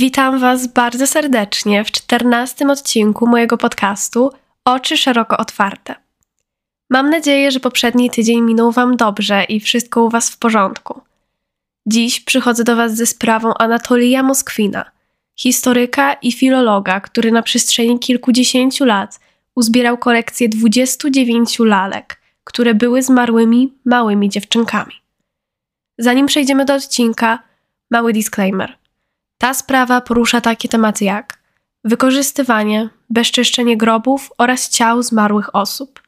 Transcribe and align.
Witam 0.00 0.38
Was 0.38 0.66
bardzo 0.66 1.06
serdecznie 1.06 1.84
w 1.84 1.90
czternastym 1.90 2.70
odcinku 2.70 3.26
mojego 3.26 3.58
podcastu 3.58 4.30
Oczy 4.64 4.96
szeroko 4.96 5.36
otwarte. 5.36 5.94
Mam 6.90 7.10
nadzieję, 7.10 7.50
że 7.50 7.60
poprzedni 7.60 8.10
tydzień 8.10 8.40
minął 8.40 8.72
Wam 8.72 8.96
dobrze 8.96 9.44
i 9.44 9.60
wszystko 9.60 10.04
u 10.04 10.08
Was 10.08 10.30
w 10.30 10.38
porządku. 10.38 11.00
Dziś 11.86 12.20
przychodzę 12.20 12.64
do 12.64 12.76
Was 12.76 12.96
ze 12.96 13.06
sprawą 13.06 13.54
Anatolija 13.54 14.22
Moskwina, 14.22 14.90
historyka 15.36 16.12
i 16.12 16.32
filologa, 16.32 17.00
który 17.00 17.32
na 17.32 17.42
przestrzeni 17.42 17.98
kilkudziesięciu 17.98 18.84
lat 18.84 19.20
uzbierał 19.54 19.98
kolekcję 19.98 20.48
29 20.48 21.58
lalek, 21.58 22.20
które 22.44 22.74
były 22.74 23.02
zmarłymi 23.02 23.72
małymi 23.84 24.28
dziewczynkami. 24.28 24.94
Zanim 25.98 26.26
przejdziemy 26.26 26.64
do 26.64 26.74
odcinka, 26.74 27.42
mały 27.90 28.12
disclaimer. 28.12 28.79
Ta 29.40 29.54
sprawa 29.54 30.00
porusza 30.00 30.40
takie 30.40 30.68
tematy 30.68 31.04
jak 31.04 31.38
wykorzystywanie, 31.84 32.88
bezczyszczenie 33.10 33.76
grobów 33.76 34.32
oraz 34.38 34.68
ciał 34.68 35.02
zmarłych 35.02 35.54
osób. 35.54 36.02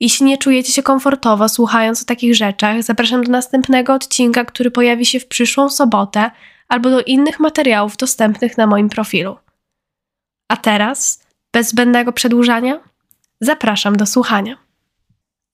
Jeśli 0.00 0.26
nie 0.26 0.38
czujecie 0.38 0.72
się 0.72 0.82
komfortowo 0.82 1.48
słuchając 1.48 2.02
o 2.02 2.04
takich 2.04 2.34
rzeczach, 2.34 2.82
zapraszam 2.82 3.24
do 3.24 3.32
następnego 3.32 3.94
odcinka, 3.94 4.44
który 4.44 4.70
pojawi 4.70 5.06
się 5.06 5.20
w 5.20 5.26
przyszłą 5.26 5.68
sobotę, 5.68 6.30
albo 6.68 6.90
do 6.90 7.02
innych 7.02 7.40
materiałów 7.40 7.96
dostępnych 7.96 8.58
na 8.58 8.66
moim 8.66 8.88
profilu. 8.88 9.36
A 10.48 10.56
teraz, 10.56 11.26
bez 11.52 11.68
zbędnego 11.68 12.12
przedłużania, 12.12 12.80
zapraszam 13.40 13.96
do 13.96 14.06
słuchania. 14.06 14.69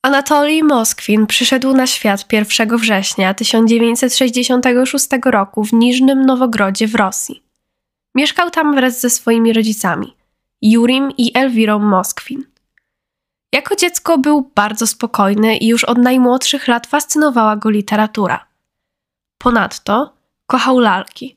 Anatolij 0.06 0.62
Moskwin 0.62 1.26
przyszedł 1.26 1.72
na 1.72 1.86
świat 1.86 2.32
1 2.32 2.76
września 2.76 3.34
1966 3.34 5.06
roku 5.24 5.64
w 5.64 5.72
Niżnym 5.72 6.26
Nowogrodzie 6.26 6.88
w 6.88 6.94
Rosji. 6.94 7.42
Mieszkał 8.14 8.50
tam 8.50 8.74
wraz 8.74 9.00
ze 9.00 9.10
swoimi 9.10 9.52
rodzicami, 9.52 10.16
Jurim 10.62 11.10
i 11.18 11.38
Elwirą 11.38 11.78
Moskwin. 11.78 12.44
Jako 13.52 13.76
dziecko 13.76 14.18
był 14.18 14.50
bardzo 14.54 14.86
spokojny 14.86 15.56
i 15.56 15.66
już 15.66 15.84
od 15.84 15.98
najmłodszych 15.98 16.68
lat 16.68 16.86
fascynowała 16.86 17.56
go 17.56 17.70
literatura. 17.70 18.46
Ponadto 19.38 20.14
kochał 20.46 20.78
lalki. 20.78 21.36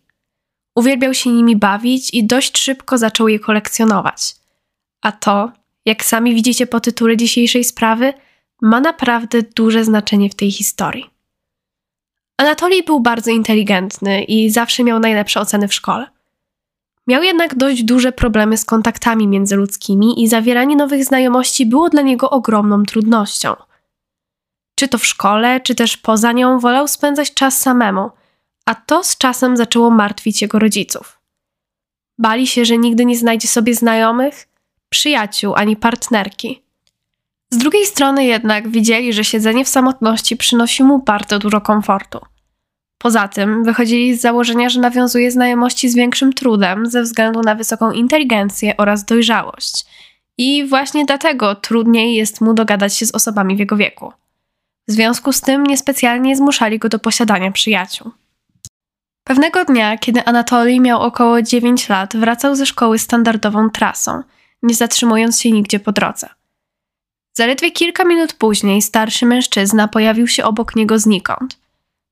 Uwielbiał 0.76 1.14
się 1.14 1.30
nimi 1.30 1.56
bawić 1.56 2.14
i 2.14 2.24
dość 2.24 2.58
szybko 2.58 2.98
zaczął 2.98 3.28
je 3.28 3.40
kolekcjonować. 3.40 4.36
A 5.02 5.12
to, 5.12 5.52
jak 5.86 6.06
sami 6.06 6.36
widzicie 6.36 6.68
po 6.68 6.80
tytule 6.80 7.18
dzisiejszej 7.18 7.64
sprawy, 7.64 8.14
ma 8.62 8.80
naprawdę 8.80 9.42
duże 9.56 9.84
znaczenie 9.86 10.30
w 10.30 10.36
tej 10.36 10.52
historii. 10.52 11.10
Anatolij 12.38 12.84
był 12.84 13.00
bardzo 13.00 13.32
inteligentny 13.32 14.24
i 14.24 14.50
zawsze 14.50 14.84
miał 14.84 15.00
najlepsze 15.00 15.40
oceny 15.40 15.68
w 15.68 15.74
szkole. 15.74 16.08
Miał 17.08 17.24
jednak 17.24 17.56
dość 17.56 17.84
duże 17.84 18.12
problemy 18.12 18.58
z 18.58 18.66
kontaktami 18.66 19.28
międzyludzkimi 19.28 20.24
i 20.24 20.28
zawieranie 20.28 20.76
nowych 20.76 21.06
znajomości 21.06 21.66
było 21.66 21.90
dla 21.90 22.02
niego 22.02 22.30
ogromną 22.30 22.84
trudnością. 22.84 23.56
Czy 24.76 24.88
to 24.88 24.98
w 24.98 25.06
szkole, 25.06 25.62
czy 25.62 25.76
też 25.76 25.98
poza 25.98 26.32
nią 26.32 26.60
wolał 26.60 26.88
spędzać 26.88 27.34
czas 27.34 27.62
samemu, 27.62 28.10
a 28.66 28.76
to 28.76 29.04
z 29.04 29.18
czasem 29.18 29.58
zaczęło 29.58 29.90
martwić 29.90 30.42
jego 30.42 30.60
rodziców. 30.60 31.20
Bali 32.18 32.48
się, 32.48 32.66
że 32.66 32.78
nigdy 32.78 33.06
nie 33.06 33.18
znajdzie 33.18 33.48
sobie 33.48 33.76
znajomych, 33.76 34.48
przyjaciół 34.90 35.56
ani 35.56 35.76
partnerki. 35.76 36.64
Z 37.50 37.58
drugiej 37.58 37.86
strony 37.86 38.26
jednak 38.26 38.70
widzieli, 38.70 39.14
że 39.14 39.24
siedzenie 39.24 39.66
w 39.66 39.70
samotności 39.70 40.38
przynosi 40.38 40.84
mu 40.84 41.00
bardzo 41.00 41.40
dużo 41.40 41.62
komfortu. 41.62 42.20
Poza 42.98 43.28
tym 43.28 43.64
wychodzili 43.64 44.16
z 44.16 44.22
założenia, 44.22 44.70
że 44.70 44.80
nawiązuje 44.80 45.32
znajomości 45.32 45.90
z 45.90 45.96
większym 45.96 46.34
trudem 46.34 46.86
ze 46.86 47.04
względu 47.04 47.42
na 47.42 47.56
wysoką 47.56 47.92
inteligencję 47.92 48.78
oraz 48.78 49.06
dojrzałość. 49.06 49.86
I 50.38 50.66
właśnie 50.66 51.06
dlatego 51.06 51.56
trudniej 51.56 52.16
jest 52.16 52.42
mu 52.42 52.54
dogadać 52.54 52.96
się 52.96 53.06
z 53.06 53.16
osobami 53.16 53.56
w 53.56 53.60
jego 53.60 53.78
wieku. 53.78 54.14
W 54.88 54.92
związku 54.92 55.34
z 55.34 55.42
tym 55.42 55.66
niespecjalnie 55.66 56.36
zmuszali 56.36 56.80
go 56.80 56.90
do 56.90 57.00
posiadania 57.00 57.52
przyjaciół. 57.52 58.12
Pewnego 59.24 59.66
dnia, 59.66 59.98
kiedy 59.98 60.26
Anatolij 60.26 60.80
miał 60.80 61.02
około 61.02 61.42
9 61.42 61.90
lat, 61.90 62.16
wracał 62.16 62.56
ze 62.56 62.66
szkoły 62.66 63.00
standardową 63.00 63.70
trasą, 63.70 64.24
nie 64.64 64.76
zatrzymując 64.76 65.42
się 65.42 65.52
nigdzie 65.52 65.80
po 65.80 65.92
drodze. 65.92 66.39
Zaledwie 67.40 67.72
kilka 67.72 68.04
minut 68.04 68.34
później 68.34 68.82
starszy 68.82 69.26
mężczyzna 69.26 69.88
pojawił 69.88 70.28
się 70.28 70.44
obok 70.44 70.76
niego 70.76 71.00
znikąd. 71.00 71.58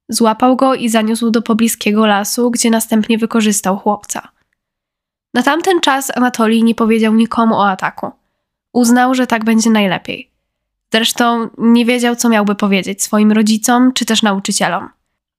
Złapał 0.10 0.56
go 0.56 0.76
i 0.76 0.90
zaniósł 0.90 1.32
do 1.32 1.42
pobliskiego 1.42 2.06
lasu, 2.06 2.52
gdzie 2.52 2.70
następnie 2.70 3.18
wykorzystał 3.18 3.78
chłopca. 3.78 4.28
Na 5.34 5.44
tamten 5.44 5.82
czas 5.82 6.18
Anatolij 6.18 6.64
nie 6.64 6.76
powiedział 6.76 7.14
nikomu 7.14 7.56
o 7.56 7.70
ataku. 7.70 8.12
Uznał, 8.74 9.16
że 9.16 9.28
tak 9.28 9.46
będzie 9.46 9.70
najlepiej. 9.70 10.30
Zresztą 10.94 11.50
nie 11.58 11.86
wiedział, 11.86 12.16
co 12.16 12.30
miałby 12.30 12.56
powiedzieć 12.56 13.04
swoim 13.04 13.32
rodzicom 13.32 13.94
czy 13.94 14.06
też 14.06 14.22
nauczycielom. 14.22 14.90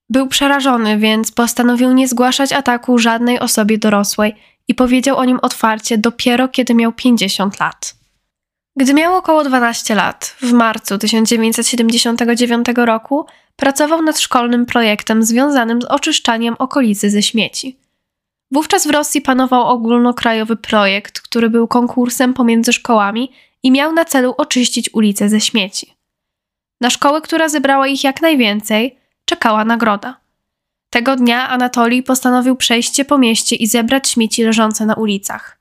Był 0.09 0.27
przerażony, 0.27 0.97
więc 0.97 1.31
postanowił 1.31 1.93
nie 1.93 2.07
zgłaszać 2.07 2.53
ataku 2.53 2.97
żadnej 2.97 3.39
osobie 3.39 3.77
dorosłej 3.77 4.35
i 4.67 4.75
powiedział 4.75 5.17
o 5.17 5.25
nim 5.25 5.39
otwarcie 5.41 5.97
dopiero 5.97 6.47
kiedy 6.47 6.75
miał 6.75 6.93
50 6.93 7.59
lat. 7.59 7.98
Gdy 8.79 8.93
miał 8.93 9.15
około 9.15 9.43
12 9.43 9.95
lat, 9.95 10.35
w 10.41 10.51
marcu 10.51 10.97
1979 10.97 12.67
roku 12.75 13.25
pracował 13.55 14.01
nad 14.01 14.19
szkolnym 14.19 14.65
projektem 14.65 15.23
związanym 15.23 15.81
z 15.81 15.85
oczyszczaniem 15.85 16.55
okolicy 16.59 17.09
ze 17.09 17.21
śmieci. 17.21 17.79
Wówczas 18.51 18.87
w 18.87 18.89
Rosji 18.89 19.21
panował 19.21 19.67
ogólnokrajowy 19.67 20.55
projekt, 20.55 21.21
który 21.21 21.49
był 21.49 21.67
konkursem 21.67 22.33
pomiędzy 22.33 22.73
szkołami 22.73 23.31
i 23.63 23.71
miał 23.71 23.93
na 23.93 24.05
celu 24.05 24.33
oczyścić 24.37 24.93
ulice 24.93 25.29
ze 25.29 25.41
śmieci. 25.41 25.93
Na 26.81 26.89
szkołę, 26.89 27.21
która 27.21 27.49
zebrała 27.49 27.87
ich 27.87 28.03
jak 28.03 28.21
najwięcej, 28.21 28.97
czekała 29.25 29.65
nagroda. 29.65 30.19
Tego 30.89 31.15
dnia 31.15 31.49
Anatolij 31.49 32.03
postanowił 32.03 32.55
przejść 32.55 33.03
po 33.07 33.17
mieście 33.17 33.55
i 33.55 33.67
zebrać 33.67 34.09
śmieci 34.09 34.43
leżące 34.43 34.85
na 34.85 34.93
ulicach. 34.93 35.58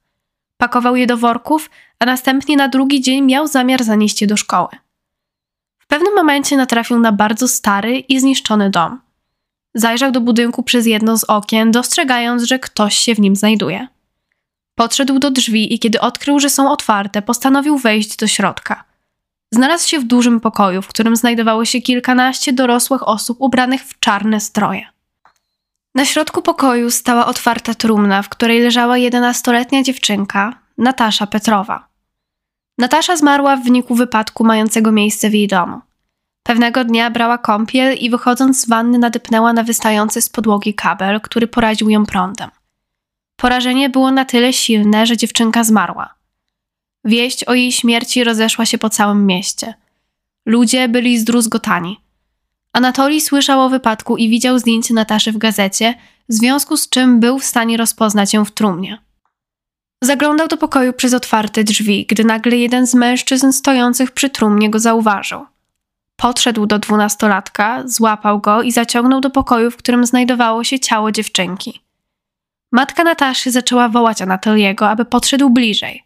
Pakował 0.59 0.97
je 0.97 1.07
do 1.07 1.17
worków, 1.17 1.71
a 1.99 2.07
następnie 2.07 2.57
na 2.57 2.69
drugi 2.69 3.01
dzień 3.01 3.25
miał 3.25 3.47
zamiar 3.47 3.85
zanieść 3.85 4.21
je 4.21 4.27
do 4.27 4.37
szkoły. 4.37 4.69
W 5.79 5.87
pewnym 5.87 6.15
momencie 6.15 6.57
natrafił 6.57 6.99
na 6.99 7.13
bardzo 7.13 7.49
stary 7.49 7.99
i 7.99 8.21
zniszczony 8.21 8.71
dom. 8.71 9.01
Zajrzał 9.75 10.13
do 10.13 10.21
budynku 10.21 10.63
przez 10.63 10.87
jedno 10.87 11.19
z 11.19 11.25
okien, 11.25 11.71
dostrzegając, 11.71 12.43
że 12.43 12.59
ktoś 12.59 12.97
się 12.97 13.15
w 13.15 13.21
nim 13.21 13.37
znajduje. 13.37 13.89
Podszedł 14.75 15.19
do 15.19 15.31
drzwi 15.31 15.75
i 15.75 15.79
kiedy 15.79 16.01
odkrył, 16.01 16.41
że 16.41 16.51
są 16.51 16.71
otwarte, 16.71 17.23
postanowił 17.23 17.79
wejść 17.79 18.17
do 18.17 18.27
środka. 18.27 18.85
Znalazł 19.53 19.89
się 19.89 19.99
w 19.99 20.05
dużym 20.05 20.41
pokoju, 20.41 20.83
w 20.83 20.89
którym 20.89 21.17
znajdowało 21.17 21.65
się 21.65 21.81
kilkanaście 21.81 22.53
dorosłych 22.53 23.09
osób 23.09 23.41
ubranych 23.41 23.83
w 23.83 24.01
czarne 24.01 24.41
stroje. 24.41 24.87
Na 25.99 26.05
środku 26.05 26.43
pokoju 26.43 26.91
stała 26.91 27.27
otwarta 27.27 27.75
trumna, 27.75 28.23
w 28.23 28.29
której 28.29 28.61
leżała 28.61 28.99
jedenastoletnia 28.99 29.83
dziewczynka, 29.83 30.59
Natasza 30.79 31.27
Petrowa. 31.27 31.89
Natasza 32.79 33.17
zmarła 33.17 33.57
w 33.57 33.65
wyniku 33.65 33.95
wypadku 33.95 34.45
mającego 34.45 34.93
miejsce 34.93 35.31
w 35.31 35.35
jej 35.35 35.49
domu. 35.49 35.81
Pewnego 36.43 36.85
dnia 36.85 37.11
brała 37.11 37.39
kąpiel 37.39 37.97
i 37.97 38.11
wychodząc 38.11 38.61
z 38.61 38.69
wanny 38.69 38.99
nadepnęła 38.99 39.53
na 39.53 39.63
wystający 39.63 40.21
z 40.21 40.29
podłogi 40.29 40.75
kabel, 40.75 41.21
który 41.21 41.47
poraził 41.47 41.91
ją 41.91 42.07
prądem. 42.07 42.51
Porażenie 43.37 43.91
było 43.91 44.11
na 44.11 44.25
tyle 44.25 44.53
silne, 44.53 45.07
że 45.07 45.17
dziewczynka 45.17 45.65
zmarła. 45.65 46.15
Wieść 47.05 47.45
o 47.45 47.55
jej 47.55 47.73
śmierci 47.73 48.25
rozeszła 48.25 48.67
się 48.67 48.79
po 48.79 48.91
całym 48.91 49.27
mieście. 49.27 49.75
Ludzie 50.47 50.89
byli 50.89 51.19
zdruzgotani. 51.19 52.01
Anatolij 52.78 53.21
słyszał 53.21 53.61
o 53.61 53.69
wypadku 53.69 54.16
i 54.16 54.28
widział 54.28 54.59
zdjęcie 54.59 54.94
Nataszy 54.94 55.33
w 55.33 55.39
gazecie, 55.39 55.94
w 56.28 56.33
związku 56.33 56.77
z 56.77 56.89
czym 56.89 57.21
był 57.21 57.39
w 57.39 57.44
stanie 57.44 57.77
rozpoznać 57.77 58.34
ją 58.34 58.44
w 58.44 58.50
trumnie. 58.50 58.99
Zaglądał 60.03 60.49
do 60.49 60.56
pokoju 60.56 60.93
przez 60.93 61.14
otwarte 61.14 61.64
drzwi, 61.64 62.06
gdy 62.08 62.25
nagle 62.25 62.56
jeden 62.56 62.87
z 62.87 62.94
mężczyzn 62.94 63.53
stojących 63.53 64.11
przy 64.11 64.31
trumnie 64.31 64.70
go 64.70 64.79
zauważył. 64.79 65.47
Podszedł 66.17 66.67
do 66.67 66.79
dwunastolatka, 66.79 67.82
złapał 67.87 68.41
go 68.41 68.62
i 68.62 68.73
zaciągnął 68.73 69.20
do 69.20 69.31
pokoju, 69.31 69.70
w 69.70 69.76
którym 69.76 70.06
znajdowało 70.06 70.64
się 70.64 70.81
ciało 70.81 71.12
dziewczynki. 71.12 71.81
Matka 72.73 73.05
Nataszy 73.05 73.50
zaczęła 73.50 73.88
wołać 73.88 74.23
Anatoliego, 74.23 74.88
aby 74.88 75.05
podszedł 75.05 75.50
bliżej. 75.50 76.05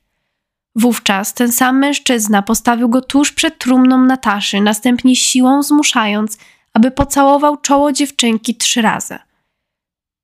Wówczas 0.77 1.35
ten 1.35 1.53
sam 1.53 1.79
mężczyzna 1.79 2.43
postawił 2.43 2.89
go 2.89 3.01
tuż 3.01 3.33
przed 3.33 3.59
trumną 3.59 4.05
Nataszy, 4.05 4.61
następnie 4.61 5.17
siłą 5.17 5.63
zmuszając, 5.63 6.39
aby 6.75 6.91
pocałował 6.91 7.57
czoło 7.57 7.93
dziewczynki 7.93 8.55
trzy 8.55 8.83
razy– 8.83 9.19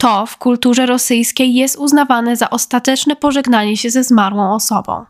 to 0.00 0.26
w 0.26 0.36
kulturze 0.36 0.86
rosyjskiej 0.86 1.54
jest 1.54 1.76
uznawane 1.76 2.36
za 2.36 2.50
ostateczne 2.50 3.16
pożegnanie 3.16 3.76
się 3.76 3.90
ze 3.90 4.04
zmarłą 4.04 4.54
osobą. 4.54 5.04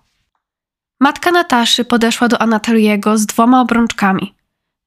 Matka 1.01 1.31
Nataszy 1.31 1.85
podeszła 1.85 2.29
do 2.29 2.43
Anatoliego 2.43 3.19
z 3.19 3.27
dwoma 3.27 3.61
obrączkami. 3.61 4.35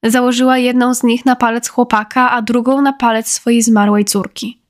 Założyła 0.02 0.58
jedną 0.58 0.94
z 0.94 1.02
nich 1.02 1.24
na 1.24 1.36
palec 1.36 1.68
chłopaka, 1.68 2.30
a 2.30 2.42
drugą 2.42 2.82
na 2.82 2.92
palec 2.92 3.28
swojej 3.28 3.62
zmarłej 3.62 4.04
córki. 4.04 4.62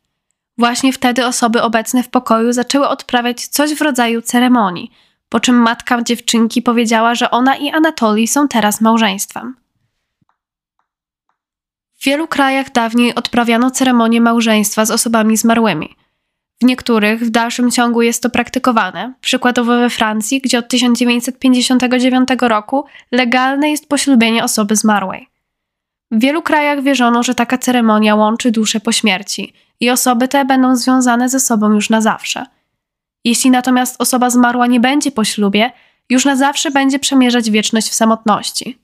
Właśnie 0.58 0.92
wtedy 0.92 1.26
osoby 1.26 1.62
obecne 1.62 2.02
w 2.02 2.08
pokoju 2.08 2.52
zaczęły 2.52 2.88
odprawiać 2.88 3.46
coś 3.46 3.74
w 3.74 3.82
rodzaju 3.82 4.22
ceremonii, 4.22 4.90
po 5.28 5.40
czym 5.40 5.56
matka 5.56 6.02
dziewczynki 6.02 6.62
powiedziała, 6.62 7.14
że 7.14 7.30
ona 7.30 7.56
i 7.56 7.70
Anatolii 7.70 8.28
są 8.28 8.48
teraz 8.48 8.80
małżeństwem. 8.80 9.56
W 12.02 12.04
wielu 12.04 12.28
krajach 12.28 12.72
dawniej 12.72 13.14
odprawiano 13.14 13.70
ceremonię 13.70 14.20
małżeństwa 14.20 14.84
z 14.84 14.90
osobami 14.90 15.36
zmarłymi. 15.36 15.96
W 16.62 16.64
niektórych 16.64 17.20
w 17.20 17.30
dalszym 17.30 17.70
ciągu 17.70 18.02
jest 18.02 18.22
to 18.22 18.30
praktykowane, 18.30 19.14
przykładowo 19.20 19.76
we 19.76 19.90
Francji, 19.90 20.40
gdzie 20.40 20.58
od 20.58 20.68
1959 20.68 22.28
roku 22.40 22.84
legalne 23.12 23.70
jest 23.70 23.88
poślubienie 23.88 24.44
osoby 24.44 24.76
zmarłej. 24.76 25.28
W 26.10 26.20
wielu 26.20 26.42
krajach 26.42 26.82
wierzono, 26.82 27.22
że 27.22 27.34
taka 27.34 27.58
ceremonia 27.58 28.14
łączy 28.14 28.50
dusze 28.50 28.80
po 28.80 28.92
śmierci 28.92 29.52
i 29.80 29.90
osoby 29.90 30.28
te 30.28 30.44
będą 30.44 30.76
związane 30.76 31.28
ze 31.28 31.40
sobą 31.40 31.72
już 31.72 31.90
na 31.90 32.00
zawsze. 32.00 32.46
Jeśli 33.24 33.50
natomiast 33.50 34.02
osoba 34.02 34.30
zmarła 34.30 34.66
nie 34.66 34.80
będzie 34.80 35.10
po 35.10 35.24
ślubie, 35.24 35.70
już 36.10 36.24
na 36.24 36.36
zawsze 36.36 36.70
będzie 36.70 36.98
przemierzać 36.98 37.50
wieczność 37.50 37.88
w 37.88 37.94
samotności. 37.94 38.81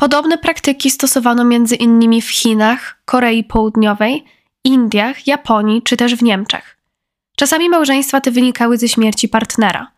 Podobne 0.00 0.38
praktyki 0.38 0.90
stosowano 0.90 1.44
innymi 1.80 2.22
w 2.22 2.30
Chinach, 2.30 3.02
Korei 3.04 3.44
Południowej, 3.44 4.24
Indiach, 4.64 5.26
Japonii 5.26 5.82
czy 5.82 5.96
też 5.96 6.14
w 6.14 6.22
Niemczech. 6.22 6.78
Czasami 7.36 7.68
małżeństwa 7.68 8.20
te 8.20 8.30
wynikały 8.30 8.78
ze 8.78 8.88
śmierci 8.88 9.28
partnera. 9.28 9.92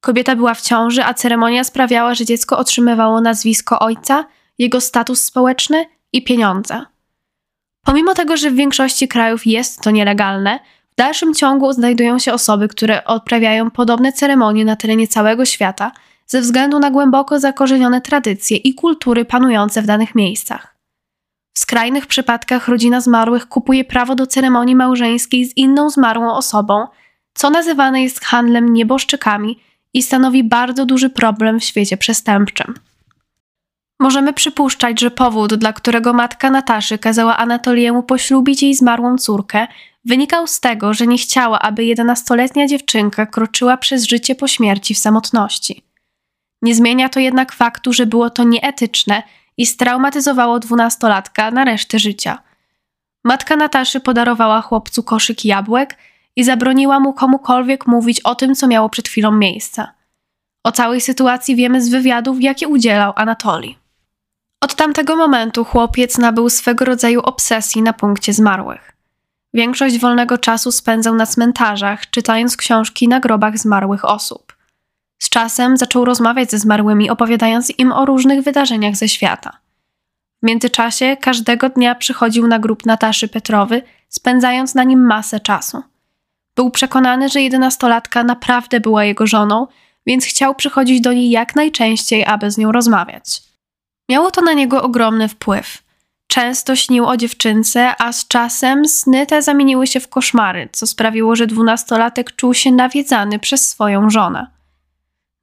Kobieta 0.00 0.36
była 0.36 0.54
w 0.54 0.60
ciąży, 0.60 1.04
a 1.04 1.14
ceremonia 1.14 1.64
sprawiała, 1.64 2.14
że 2.14 2.24
dziecko 2.24 2.58
otrzymywało 2.58 3.20
nazwisko 3.20 3.78
ojca, 3.78 4.24
jego 4.58 4.80
status 4.80 5.22
społeczny 5.22 5.86
i 6.12 6.24
pieniądze. 6.24 6.84
Pomimo 7.86 8.14
tego, 8.14 8.36
że 8.36 8.50
w 8.50 8.54
większości 8.54 9.08
krajów 9.08 9.46
jest 9.46 9.80
to 9.80 9.90
nielegalne, 9.90 10.60
w 10.92 10.94
dalszym 10.94 11.34
ciągu 11.34 11.72
znajdują 11.72 12.18
się 12.18 12.32
osoby, 12.32 12.68
które 12.68 13.04
odprawiają 13.04 13.70
podobne 13.70 14.12
ceremonie 14.12 14.64
na 14.64 14.76
terenie 14.76 15.08
całego 15.08 15.44
świata 15.44 15.92
ze 16.26 16.40
względu 16.40 16.78
na 16.78 16.90
głęboko 16.90 17.40
zakorzenione 17.40 18.00
tradycje 18.00 18.56
i 18.56 18.74
kultury 18.74 19.24
panujące 19.24 19.82
w 19.82 19.86
danych 19.86 20.14
miejscach. 20.14 20.74
W 21.54 21.58
skrajnych 21.58 22.06
przypadkach 22.06 22.68
rodzina 22.68 23.00
zmarłych 23.00 23.48
kupuje 23.48 23.84
prawo 23.84 24.14
do 24.14 24.26
ceremonii 24.26 24.76
małżeńskiej 24.76 25.44
z 25.44 25.56
inną 25.56 25.90
zmarłą 25.90 26.32
osobą, 26.32 26.86
co 27.34 27.50
nazywane 27.50 28.02
jest 28.02 28.24
handlem 28.24 28.72
nieboszczykami 28.72 29.60
i 29.94 30.02
stanowi 30.02 30.44
bardzo 30.44 30.86
duży 30.86 31.10
problem 31.10 31.60
w 31.60 31.64
świecie 31.64 31.96
przestępczym. 31.96 32.74
Możemy 34.00 34.32
przypuszczać, 34.32 35.00
że 35.00 35.10
powód, 35.10 35.54
dla 35.54 35.72
którego 35.72 36.12
matka 36.12 36.50
Nataszy 36.50 36.98
kazała 36.98 37.36
Anatoliemu 37.36 38.02
poślubić 38.02 38.62
jej 38.62 38.74
zmarłą 38.74 39.18
córkę, 39.18 39.66
wynikał 40.04 40.46
z 40.46 40.60
tego, 40.60 40.94
że 40.94 41.06
nie 41.06 41.18
chciała, 41.18 41.58
aby 41.58 41.84
jedenastoletnia 41.84 42.66
dziewczynka 42.66 43.26
kroczyła 43.26 43.76
przez 43.76 44.04
życie 44.04 44.34
po 44.34 44.48
śmierci 44.48 44.94
w 44.94 44.98
samotności. 44.98 45.82
Nie 46.64 46.74
zmienia 46.74 47.08
to 47.08 47.20
jednak 47.20 47.52
faktu, 47.52 47.92
że 47.92 48.06
było 48.06 48.30
to 48.30 48.44
nieetyczne 48.44 49.22
i 49.56 49.66
straumatyzowało 49.66 50.58
dwunastolatka 50.58 51.50
na 51.50 51.64
resztę 51.64 51.98
życia. 51.98 52.38
Matka 53.24 53.56
Nataszy 53.56 54.00
podarowała 54.00 54.60
chłopcu 54.60 55.02
koszyk 55.02 55.44
jabłek 55.44 55.98
i 56.36 56.44
zabroniła 56.44 57.00
mu 57.00 57.12
komukolwiek 57.12 57.86
mówić 57.86 58.20
o 58.20 58.34
tym, 58.34 58.54
co 58.54 58.66
miało 58.66 58.88
przed 58.88 59.08
chwilą 59.08 59.32
miejsce. 59.32 59.86
O 60.64 60.72
całej 60.72 61.00
sytuacji 61.00 61.56
wiemy 61.56 61.82
z 61.82 61.88
wywiadów, 61.88 62.42
jakie 62.42 62.68
udzielał 62.68 63.12
Anatolii. 63.16 63.78
Od 64.60 64.74
tamtego 64.74 65.16
momentu 65.16 65.64
chłopiec 65.64 66.18
nabył 66.18 66.50
swego 66.50 66.84
rodzaju 66.84 67.20
obsesji 67.20 67.82
na 67.82 67.92
punkcie 67.92 68.32
zmarłych. 68.32 68.92
Większość 69.54 69.98
wolnego 69.98 70.38
czasu 70.38 70.72
spędzał 70.72 71.14
na 71.14 71.26
cmentarzach, 71.26 72.10
czytając 72.10 72.56
książki 72.56 73.08
na 73.08 73.20
grobach 73.20 73.58
zmarłych 73.58 74.04
osób. 74.04 74.43
Z 75.18 75.28
czasem 75.28 75.76
zaczął 75.76 76.04
rozmawiać 76.04 76.50
ze 76.50 76.58
zmarłymi, 76.58 77.10
opowiadając 77.10 77.78
im 77.78 77.92
o 77.92 78.06
różnych 78.06 78.42
wydarzeniach 78.42 78.96
ze 78.96 79.08
świata. 79.08 79.58
W 80.42 80.46
międzyczasie 80.46 81.16
każdego 81.20 81.68
dnia 81.68 81.94
przychodził 81.94 82.46
na 82.46 82.58
grób 82.58 82.86
Nataszy 82.86 83.28
Petrowy, 83.28 83.82
spędzając 84.08 84.74
na 84.74 84.84
nim 84.84 85.06
masę 85.06 85.40
czasu. 85.40 85.82
Był 86.56 86.70
przekonany, 86.70 87.28
że 87.28 87.42
jedenastolatka 87.42 88.24
naprawdę 88.24 88.80
była 88.80 89.04
jego 89.04 89.26
żoną, 89.26 89.66
więc 90.06 90.24
chciał 90.24 90.54
przychodzić 90.54 91.00
do 91.00 91.12
niej 91.12 91.30
jak 91.30 91.56
najczęściej, 91.56 92.24
aby 92.26 92.50
z 92.50 92.58
nią 92.58 92.72
rozmawiać. 92.72 93.42
Miało 94.08 94.30
to 94.30 94.40
na 94.40 94.52
niego 94.52 94.82
ogromny 94.82 95.28
wpływ. 95.28 95.82
Często 96.26 96.76
śnił 96.76 97.06
o 97.06 97.16
dziewczynce, 97.16 97.94
a 97.98 98.12
z 98.12 98.28
czasem 98.28 98.88
sny 98.88 99.26
te 99.26 99.42
zamieniły 99.42 99.86
się 99.86 100.00
w 100.00 100.08
koszmary, 100.08 100.68
co 100.72 100.86
sprawiło, 100.86 101.36
że 101.36 101.46
dwunastolatek 101.46 102.36
czuł 102.36 102.54
się 102.54 102.72
nawiedzany 102.72 103.38
przez 103.38 103.68
swoją 103.68 104.10
żonę. 104.10 104.46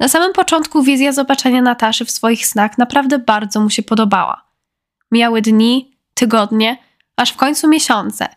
Na 0.02 0.08
samym 0.08 0.34
początku 0.34 0.84
wizja 0.84 1.12
zobaczenia 1.12 1.62
Nataszy 1.62 2.06
w 2.06 2.12
swoich 2.12 2.48
snach 2.48 2.78
naprawdę 2.78 3.20
bardzo 3.20 3.62
mu 3.62 3.70
się 3.70 3.84
podobała. 3.84 4.46
Miały 5.12 5.42
dni, 5.42 5.98
tygodnie, 6.14 6.78
aż 7.16 7.32
w 7.32 7.38
końcu 7.38 7.68
miesiące 7.68 8.28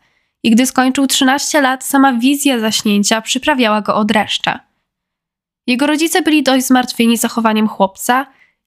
i 0.42 0.50
gdy 0.50 0.66
skończył 0.66 1.06
13 1.06 1.60
lat, 1.60 1.84
sama 1.84 2.12
wizja 2.12 2.60
zaśnięcia 2.60 3.20
przyprawiała 3.20 3.80
go 3.80 3.94
od 3.96 4.08
dreszcze. 4.08 4.58
Jego 5.66 5.86
rodzice 5.86 6.22
byli 6.22 6.42
dość 6.42 6.66
zmartwieni 6.66 7.16
zachowaniem 7.16 7.68
chłopca 7.68 8.26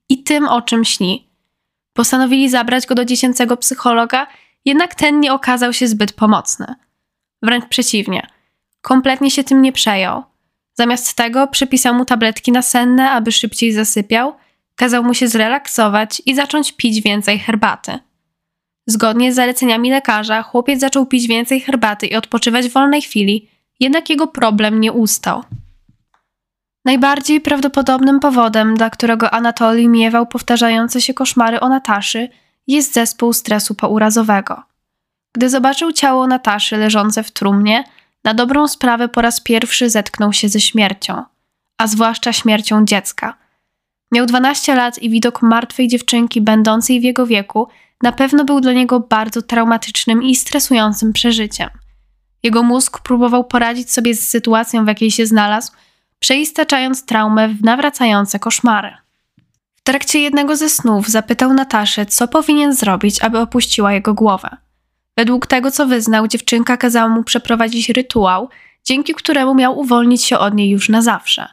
i 0.10 0.24
tym, 0.24 0.48
o 0.48 0.62
czym 0.62 0.86
śni– 0.86 1.24
Postanowili 1.98 2.50
zabrać 2.50 2.86
go 2.86 2.96
do 2.96 3.06
dziecięcego 3.06 3.58
psychologa, 3.58 4.28
jednak 4.66 4.96
ten 4.96 5.20
nie 5.20 5.34
okazał 5.34 5.74
się 5.74 5.88
zbyt 5.88 6.14
pomocny. 6.14 6.76
Wręcz 7.42 7.66
przeciwnie, 7.66 8.28
kompletnie 8.82 9.32
się 9.32 9.44
tym 9.44 9.62
nie 9.62 9.72
przejął. 9.72 10.24
Zamiast 10.78 11.14
tego 11.14 11.48
przypisał 11.48 11.94
mu 11.94 12.06
tabletki 12.06 12.52
nasenne, 12.52 13.12
aby 13.12 13.32
szybciej 13.32 13.74
zasypiał, 13.74 14.34
kazał 14.76 15.04
mu 15.04 15.14
się 15.14 15.28
zrelaksować 15.28 16.22
i 16.26 16.36
zacząć 16.36 16.72
pić 16.72 17.02
więcej 17.02 17.40
herbaty. 17.40 18.00
Zgodnie 18.88 19.34
z 19.34 19.36
zaleceniami 19.36 19.92
lekarza, 19.92 20.44
chłopiec 20.44 20.80
zaczął 20.80 21.06
pić 21.06 21.28
więcej 21.28 21.62
herbaty 21.62 22.08
i 22.08 22.16
odpoczywać 22.16 22.68
w 22.68 22.74
wolnej 22.74 23.02
chwili, 23.02 23.50
jednak 23.80 24.10
jego 24.10 24.28
problem 24.28 24.80
nie 24.80 24.92
ustał. 24.94 25.44
Najbardziej 26.86 27.42
prawdopodobnym 27.42 28.20
powodem, 28.20 28.76
dla 28.76 28.90
którego 28.90 29.32
Anatolii 29.32 29.90
miewał 29.90 30.28
powtarzające 30.28 31.02
się 31.02 31.14
koszmary 31.14 31.60
o 31.60 31.70
Nataszy, 31.70 32.30
jest 32.68 32.94
zespół 32.94 33.34
stresu 33.34 33.76
pourazowego. 33.76 34.64
Gdy 35.34 35.50
zobaczył 35.50 35.92
ciało 35.92 36.28
Nataszy 36.28 36.78
leżące 36.78 37.24
w 37.24 37.32
trumnie, 37.32 37.84
na 38.28 38.34
dobrą 38.34 38.68
sprawę 38.68 39.10
po 39.10 39.22
raz 39.22 39.40
pierwszy 39.40 39.90
zetknął 39.90 40.34
się 40.34 40.50
ze 40.50 40.60
śmiercią, 40.60 41.24
a 41.78 41.88
zwłaszcza 41.88 42.34
śmiercią 42.34 42.86
dziecka. 42.86 43.38
Miał 44.12 44.26
12 44.26 44.76
lat 44.76 45.00
i 45.00 45.10
widok 45.10 45.42
martwej 45.42 45.88
dziewczynki 45.88 46.42
będącej 46.42 47.00
w 47.00 47.04
jego 47.04 47.26
wieku 47.26 47.68
na 48.04 48.12
pewno 48.12 48.46
był 48.46 48.62
dla 48.62 48.74
niego 48.74 49.00
bardzo 49.00 49.42
traumatycznym 49.42 50.24
i 50.24 50.36
stresującym 50.36 51.14
przeżyciem. 51.14 51.70
Jego 52.44 52.64
mózg 52.64 53.00
próbował 53.00 53.44
poradzić 53.44 53.92
sobie 53.92 54.16
z 54.16 54.28
sytuacją, 54.28 54.86
w 54.86 54.88
jakiej 54.88 55.12
się 55.12 55.26
znalazł, 55.26 55.72
przeistaczając 56.20 57.06
traumę 57.06 57.48
w 57.50 57.64
nawracające 57.64 58.40
koszmary. 58.40 58.94
W 59.76 59.82
trakcie 59.84 60.20
jednego 60.20 60.56
ze 60.56 60.70
snów 60.70 61.08
zapytał 61.08 61.54
Nataszę, 61.54 62.06
co 62.06 62.28
powinien 62.28 62.74
zrobić, 62.74 63.22
aby 63.22 63.40
opuściła 63.40 63.94
jego 63.94 64.14
głowę. 64.14 64.58
Według 65.18 65.48
tego, 65.48 65.72
co 65.72 65.88
wyznał, 65.88 66.28
dziewczynka 66.28 66.78
kazała 66.78 67.10
mu 67.10 67.24
przeprowadzić 67.24 67.90
rytuał, 67.90 68.50
dzięki 68.84 69.14
któremu 69.14 69.56
miał 69.56 69.80
uwolnić 69.80 70.24
się 70.24 70.38
od 70.40 70.54
niej 70.54 70.70
już 70.70 70.90
na 70.90 71.02
zawsze. 71.02 71.48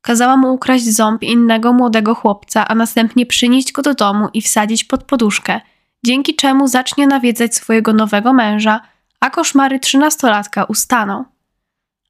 Kazała 0.00 0.36
mu 0.36 0.54
ukraść 0.54 0.84
ząb 0.84 1.22
innego 1.22 1.72
młodego 1.72 2.14
chłopca, 2.14 2.68
a 2.68 2.74
następnie 2.74 3.26
przynieść 3.26 3.72
go 3.72 3.82
do 3.82 3.94
domu 3.94 4.28
i 4.34 4.42
wsadzić 4.42 4.84
pod 4.84 5.04
poduszkę, 5.04 5.60
dzięki 6.04 6.34
czemu 6.34 6.68
zacznie 6.68 7.06
nawiedzać 7.06 7.54
swojego 7.54 7.92
nowego 7.92 8.32
męża, 8.32 8.80
a 9.20 9.30
koszmary 9.30 9.80
trzynastolatka 9.80 10.64
ustaną. 10.64 11.24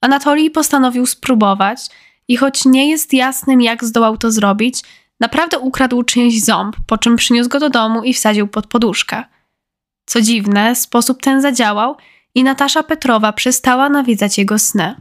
Anatolii 0.00 0.50
postanowił 0.50 1.07
spróbować 1.07 1.81
i 2.29 2.37
choć 2.37 2.65
nie 2.65 2.91
jest 2.91 3.12
jasnym, 3.12 3.61
jak 3.61 3.85
zdołał 3.85 4.17
to 4.17 4.31
zrobić, 4.31 4.83
naprawdę 5.21 5.59
ukradł 5.59 6.03
czyjś 6.03 6.45
ząb, 6.45 6.76
po 6.87 6.99
czym 6.99 7.17
przyniósł 7.17 7.49
go 7.49 7.61
do 7.61 7.71
domu 7.71 8.03
i 8.03 8.15
wsadził 8.15 8.49
pod 8.49 8.67
poduszkę. 8.67 9.25
Co 10.07 10.21
dziwne, 10.21 10.75
sposób 10.75 11.23
ten 11.23 11.43
zadziałał 11.43 11.97
i 12.35 12.45
Natasza 12.45 12.83
Petrowa 12.83 13.33
przestała 13.33 13.89
nawiedzać 13.89 14.39
jego 14.39 14.59
sny. 14.59 14.95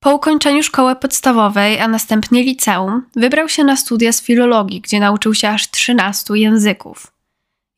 Po 0.00 0.14
ukończeniu 0.14 0.62
szkoły 0.62 0.96
podstawowej, 0.96 1.80
a 1.80 1.88
następnie 1.88 2.42
liceum, 2.42 3.02
wybrał 3.16 3.48
się 3.48 3.64
na 3.64 3.76
studia 3.76 4.12
z 4.12 4.22
filologii, 4.22 4.80
gdzie 4.80 5.00
nauczył 5.00 5.34
się 5.34 5.48
aż 5.48 5.70
13 5.70 6.34
języków. 6.34 7.12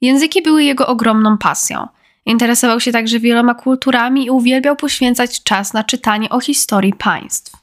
Języki 0.01 0.43
były 0.43 0.65
jego 0.65 0.87
ogromną 0.87 1.39
pasją– 1.39 1.87
Interesował 2.27 2.81
się 2.81 2.93
także 2.93 3.21
wieloma 3.21 3.55
kulturami 3.55 4.27
i 4.27 4.31
uwielbiał 4.31 4.77
poświęcać 4.77 5.43
czas 5.43 5.73
na 5.73 5.85
czytanie 5.85 6.29
o 6.29 6.41
historii 6.41 6.93
państw. 6.93 7.60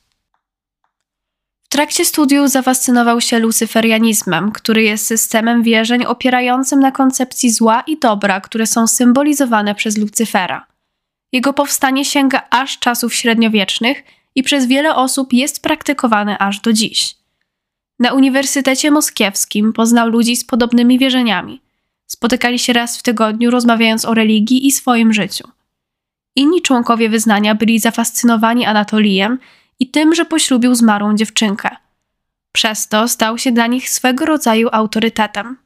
Trakcie 1.77 2.05
studiów 2.05 2.49
zafascynował 2.49 3.21
się 3.21 3.39
lucyferianizmem, 3.39 4.51
który 4.51 4.83
jest 4.83 5.07
systemem 5.07 5.63
wierzeń 5.63 6.05
opierającym 6.05 6.79
na 6.79 6.91
koncepcji 6.91 7.49
zła 7.51 7.83
i 7.87 7.99
dobra, 7.99 8.41
które 8.41 8.67
są 8.67 8.87
symbolizowane 8.87 9.75
przez 9.75 9.97
Lucyfera. 9.97 10.67
Jego 11.31 11.53
powstanie 11.53 12.05
sięga 12.05 12.41
aż 12.49 12.79
czasów 12.79 13.13
średniowiecznych 13.13 14.03
i 14.35 14.43
przez 14.43 14.65
wiele 14.65 14.95
osób 14.95 15.33
jest 15.33 15.61
praktykowane 15.61 16.37
aż 16.37 16.59
do 16.59 16.73
dziś. 16.73 17.15
Na 17.99 18.13
Uniwersytecie 18.13 18.91
Moskiewskim 18.91 19.73
poznał 19.73 20.09
ludzi 20.09 20.35
z 20.35 20.45
podobnymi 20.45 20.99
wierzeniami. 20.99 21.61
Spotykali 22.07 22.59
się 22.59 22.73
raz 22.73 22.97
w 22.97 23.03
tygodniu, 23.03 23.51
rozmawiając 23.51 24.05
o 24.05 24.13
religii 24.13 24.67
i 24.67 24.71
swoim 24.71 25.13
życiu. 25.13 25.47
Inni 26.35 26.61
członkowie 26.61 27.09
wyznania 27.09 27.55
byli 27.55 27.79
zafascynowani 27.79 28.65
Anatolijem 28.65 29.39
i 29.79 29.91
tym, 29.91 30.15
że 30.15 30.25
poślubił 30.25 30.75
zmarłą 30.75 31.15
dziewczynkę. 31.15 31.69
Przez 32.51 32.87
to 32.87 33.07
stał 33.07 33.37
się 33.37 33.51
dla 33.51 33.67
nich 33.67 33.89
swego 33.89 34.25
rodzaju 34.25 34.69
autorytetem. 34.71 35.57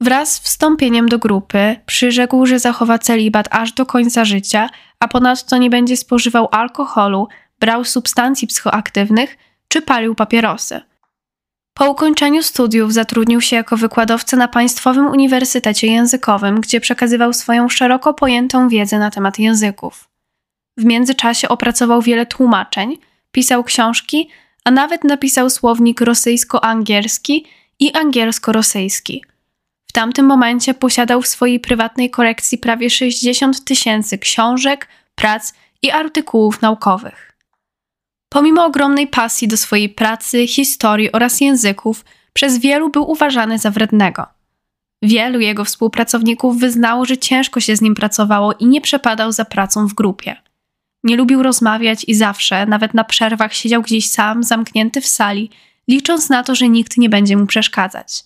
Wraz 0.00 0.32
z 0.32 0.40
wstąpieniem 0.40 1.08
do 1.08 1.18
grupy 1.18 1.76
przyrzekł, 1.86 2.46
że 2.46 2.58
zachowa 2.58 2.98
celibat 2.98 3.48
aż 3.50 3.72
do 3.72 3.86
końca 3.86 4.24
życia, 4.24 4.68
a 5.00 5.08
ponadto 5.08 5.56
nie 5.56 5.70
będzie 5.70 5.96
spożywał 5.96 6.48
alkoholu, 6.52 7.28
brał 7.60 7.84
substancji 7.84 8.48
psychoaktywnych 8.48 9.36
czy 9.68 9.82
palił 9.82 10.14
papierosy. 10.14 10.80
Po 11.74 11.90
ukończeniu 11.90 12.42
studiów 12.42 12.92
zatrudnił 12.92 13.40
się 13.40 13.56
jako 13.56 13.76
wykładowca 13.76 14.36
na 14.36 14.48
Państwowym 14.48 15.06
Uniwersytecie 15.06 15.86
Językowym, 15.86 16.60
gdzie 16.60 16.80
przekazywał 16.80 17.32
swoją 17.32 17.68
szeroko 17.68 18.14
pojętą 18.14 18.68
wiedzę 18.68 18.98
na 18.98 19.10
temat 19.10 19.38
języków. 19.38 20.08
W 20.76 20.84
międzyczasie 20.84 21.48
opracował 21.48 22.02
wiele 22.02 22.26
tłumaczeń, 22.26 22.98
pisał 23.32 23.64
książki, 23.64 24.28
a 24.64 24.70
nawet 24.70 25.04
napisał 25.04 25.50
słownik 25.50 26.00
rosyjsko-angielski 26.00 27.44
i 27.78 27.92
angielsko-rosyjski. 27.92 29.22
W 29.86 29.92
tamtym 29.92 30.26
momencie 30.26 30.74
posiadał 30.74 31.22
w 31.22 31.26
swojej 31.26 31.60
prywatnej 31.60 32.10
kolekcji 32.10 32.58
prawie 32.58 32.90
60 32.90 33.64
tysięcy 33.64 34.18
książek, 34.18 34.88
prac 35.14 35.54
i 35.82 35.90
artykułów 35.90 36.62
naukowych. 36.62 37.32
Pomimo 38.28 38.64
ogromnej 38.64 39.06
pasji 39.06 39.48
do 39.48 39.56
swojej 39.56 39.88
pracy, 39.88 40.46
historii 40.46 41.12
oraz 41.12 41.40
języków, 41.40 42.04
przez 42.32 42.58
wielu 42.58 42.90
był 42.90 43.10
uważany 43.10 43.58
za 43.58 43.70
wrednego. 43.70 44.26
Wielu 45.02 45.40
jego 45.40 45.64
współpracowników 45.64 46.58
wyznało, 46.58 47.04
że 47.04 47.18
ciężko 47.18 47.60
się 47.60 47.76
z 47.76 47.80
nim 47.80 47.94
pracowało 47.94 48.52
i 48.52 48.66
nie 48.66 48.80
przepadał 48.80 49.32
za 49.32 49.44
pracą 49.44 49.86
w 49.86 49.94
grupie. 49.94 50.36
Nie 51.06 51.16
lubił 51.16 51.42
rozmawiać 51.42 52.04
i 52.06 52.14
zawsze, 52.14 52.66
nawet 52.66 52.94
na 52.94 53.04
przerwach, 53.04 53.54
siedział 53.54 53.82
gdzieś 53.82 54.10
sam, 54.10 54.42
zamknięty 54.42 55.00
w 55.00 55.06
sali, 55.06 55.50
licząc 55.88 56.28
na 56.28 56.42
to, 56.42 56.54
że 56.54 56.68
nikt 56.68 56.98
nie 56.98 57.08
będzie 57.08 57.36
mu 57.36 57.46
przeszkadzać. 57.46 58.24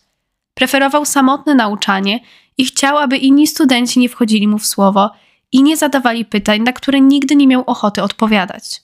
Preferował 0.54 1.04
samotne 1.04 1.54
nauczanie 1.54 2.20
i 2.58 2.64
chciał, 2.64 2.98
aby 2.98 3.16
inni 3.16 3.46
studenci 3.46 4.00
nie 4.00 4.08
wchodzili 4.08 4.48
mu 4.48 4.58
w 4.58 4.66
słowo 4.66 5.10
i 5.52 5.62
nie 5.62 5.76
zadawali 5.76 6.24
pytań, 6.24 6.62
na 6.62 6.72
które 6.72 7.00
nigdy 7.00 7.36
nie 7.36 7.46
miał 7.46 7.64
ochoty 7.66 8.02
odpowiadać. 8.02 8.82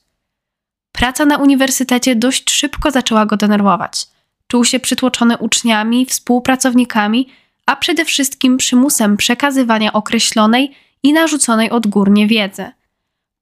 Praca 0.93 1.25
na 1.25 1.37
uniwersytecie 1.37 2.17
dość 2.17 2.50
szybko 2.50 2.91
zaczęła 2.91 3.26
go 3.26 3.37
denerwować. 3.37 4.07
Czuł 4.47 4.65
się 4.65 4.81
przytłoczony 4.81 5.38
uczniami, 5.38 6.07
współpracownikami, 6.07 7.29
a 7.67 7.76
przede 7.76 8.05
wszystkim 8.05 8.57
przymusem 8.57 9.17
przekazywania 9.17 9.93
określonej 9.93 10.75
i 11.03 11.12
narzuconej 11.12 11.71
odgórnie 11.71 12.26
wiedzy. 12.26 12.71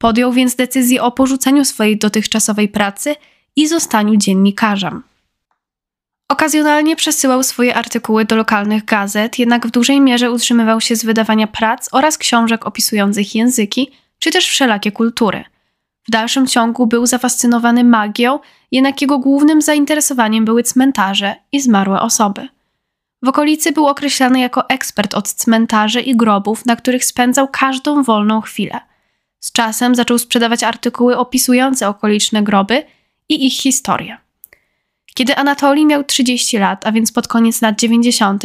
Podjął 0.04 0.32
więc 0.32 0.56
decyzję 0.56 1.02
o 1.02 1.10
porzuceniu 1.10 1.64
swojej 1.64 1.98
dotychczasowej 1.98 2.68
pracy 2.68 3.16
i 3.56 3.68
zostaniu 3.68 4.16
dziennikarzem. 4.16 5.02
Okazjonalnie 6.28 6.96
przesyłał 6.96 7.42
swoje 7.42 7.74
artykuły 7.74 8.24
do 8.24 8.36
lokalnych 8.36 8.84
gazet, 8.84 9.38
jednak 9.38 9.66
w 9.66 9.70
dużej 9.70 10.00
mierze 10.00 10.30
utrzymywał 10.30 10.80
się 10.80 10.96
z 10.96 11.04
wydawania 11.04 11.46
prac 11.46 11.88
oraz 11.92 12.18
książek 12.18 12.66
opisujących 12.66 13.34
języki, 13.34 13.90
czy 14.18 14.30
też 14.30 14.48
wszelakie 14.48 14.92
kultury– 14.92 15.44
w 16.08 16.10
dalszym 16.10 16.46
ciągu 16.46 16.86
był 16.86 17.06
zafascynowany 17.06 17.84
magią, 17.84 18.38
jednak 18.72 19.02
jego 19.02 19.18
głównym 19.18 19.62
zainteresowaniem 19.62 20.44
były 20.44 20.62
cmentarze 20.62 21.34
i 21.52 21.60
zmarłe 21.60 22.00
osoby. 22.00 22.48
W 23.22 23.28
okolicy 23.28 23.72
był 23.72 23.86
określany 23.86 24.40
jako 24.40 24.68
ekspert 24.68 25.14
od 25.14 25.32
cmentarzy 25.32 26.00
i 26.00 26.16
grobów, 26.16 26.66
na 26.66 26.76
których 26.76 27.04
spędzał 27.04 27.48
każdą 27.48 28.02
wolną 28.02 28.40
chwilę. 28.40 28.80
Z 29.44 29.52
czasem 29.52 29.94
zaczął 29.94 30.18
sprzedawać 30.18 30.62
artykuły 30.62 31.18
opisujące 31.18 31.88
okoliczne 31.88 32.42
groby 32.42 32.84
i 33.28 33.46
ich 33.46 33.52
historię. 33.52 34.18
Kiedy 35.14 35.36
Anatolii 35.36 35.86
miał 35.86 36.04
30 36.04 36.58
lat, 36.58 36.86
a 36.86 36.92
więc 36.92 37.12
pod 37.12 37.28
koniec 37.28 37.62
lat 37.62 37.78
90., 37.78 38.42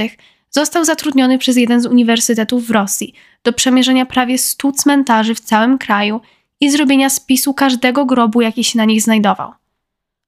został 0.50 0.86
zatrudniony 0.86 1.38
przez 1.38 1.58
jeden 1.58 1.82
z 1.82 1.86
uniwersytetów 1.86 2.68
w 2.68 2.72
Rosji 2.72 3.14
do 3.44 3.54
przemierzenia 3.54 4.06
prawie 4.06 4.38
100 4.38 4.72
cmentarzy 4.72 5.36
w 5.36 5.40
całym 5.40 5.78
kraju 5.78 6.22
i 6.60 6.72
zrobienia 6.72 7.10
spisu 7.10 7.54
każdego 7.54 8.06
grobu, 8.06 8.42
jaki 8.42 8.64
się 8.64 8.78
na 8.78 8.86
nich 8.86 9.02
znajdował. 9.02 9.52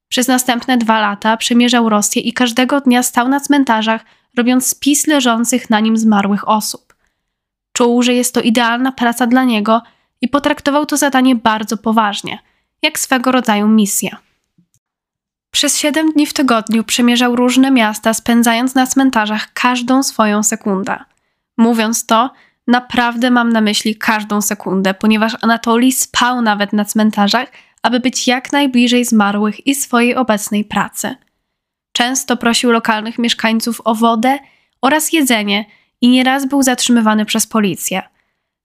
Przez 0.08 0.28
następne 0.28 0.78
dwa 0.78 1.00
lata 1.00 1.36
przemierzał 1.36 1.88
Rosję 1.88 2.22
i 2.22 2.32
każdego 2.32 2.80
dnia 2.80 3.02
stał 3.02 3.28
na 3.28 3.40
cmentarzach, 3.40 4.04
robiąc 4.36 4.66
spis 4.66 5.06
leżących 5.06 5.70
na 5.70 5.80
nim 5.80 5.96
zmarłych 5.96 6.48
osób. 6.48 6.94
Czuł, 7.72 8.02
że 8.02 8.14
jest 8.14 8.34
to 8.34 8.40
idealna 8.40 8.92
praca 8.92 9.26
dla 9.26 9.44
niego 9.44 9.82
i 10.22 10.28
potraktował 10.28 10.86
to 10.86 10.96
zadanie 10.96 11.36
bardzo 11.36 11.76
poważnie, 11.76 12.38
jak 12.82 12.98
swego 12.98 13.32
rodzaju 13.32 13.68
misja. 13.68 14.16
Przez 15.50 15.78
siedem 15.78 16.12
dni 16.12 16.26
w 16.26 16.34
tygodniu 16.34 16.84
przemierzał 16.84 17.36
różne 17.36 17.70
miasta, 17.70 18.14
spędzając 18.14 18.74
na 18.74 18.86
cmentarzach 18.86 19.52
każdą 19.52 20.02
swoją 20.02 20.42
sekundę. 20.42 20.98
Mówiąc 21.56 22.06
to, 22.06 22.30
Naprawdę 22.66 23.30
mam 23.30 23.52
na 23.52 23.60
myśli 23.60 23.96
każdą 23.96 24.40
sekundę, 24.40 24.94
ponieważ 24.94 25.36
Anatolii 25.40 25.92
spał 25.92 26.42
nawet 26.42 26.72
na 26.72 26.84
cmentarzach, 26.84 27.48
aby 27.82 28.00
być 28.00 28.28
jak 28.28 28.52
najbliżej 28.52 29.04
zmarłych 29.04 29.66
i 29.66 29.74
swojej 29.74 30.14
obecnej 30.14 30.64
pracy. 30.64 31.16
Często 31.92 32.36
prosił 32.36 32.70
lokalnych 32.70 33.18
mieszkańców 33.18 33.80
o 33.84 33.94
wodę 33.94 34.38
oraz 34.82 35.12
jedzenie 35.12 35.64
i 36.00 36.08
nieraz 36.08 36.48
był 36.48 36.62
zatrzymywany 36.62 37.24
przez 37.24 37.46
policję. 37.46 38.02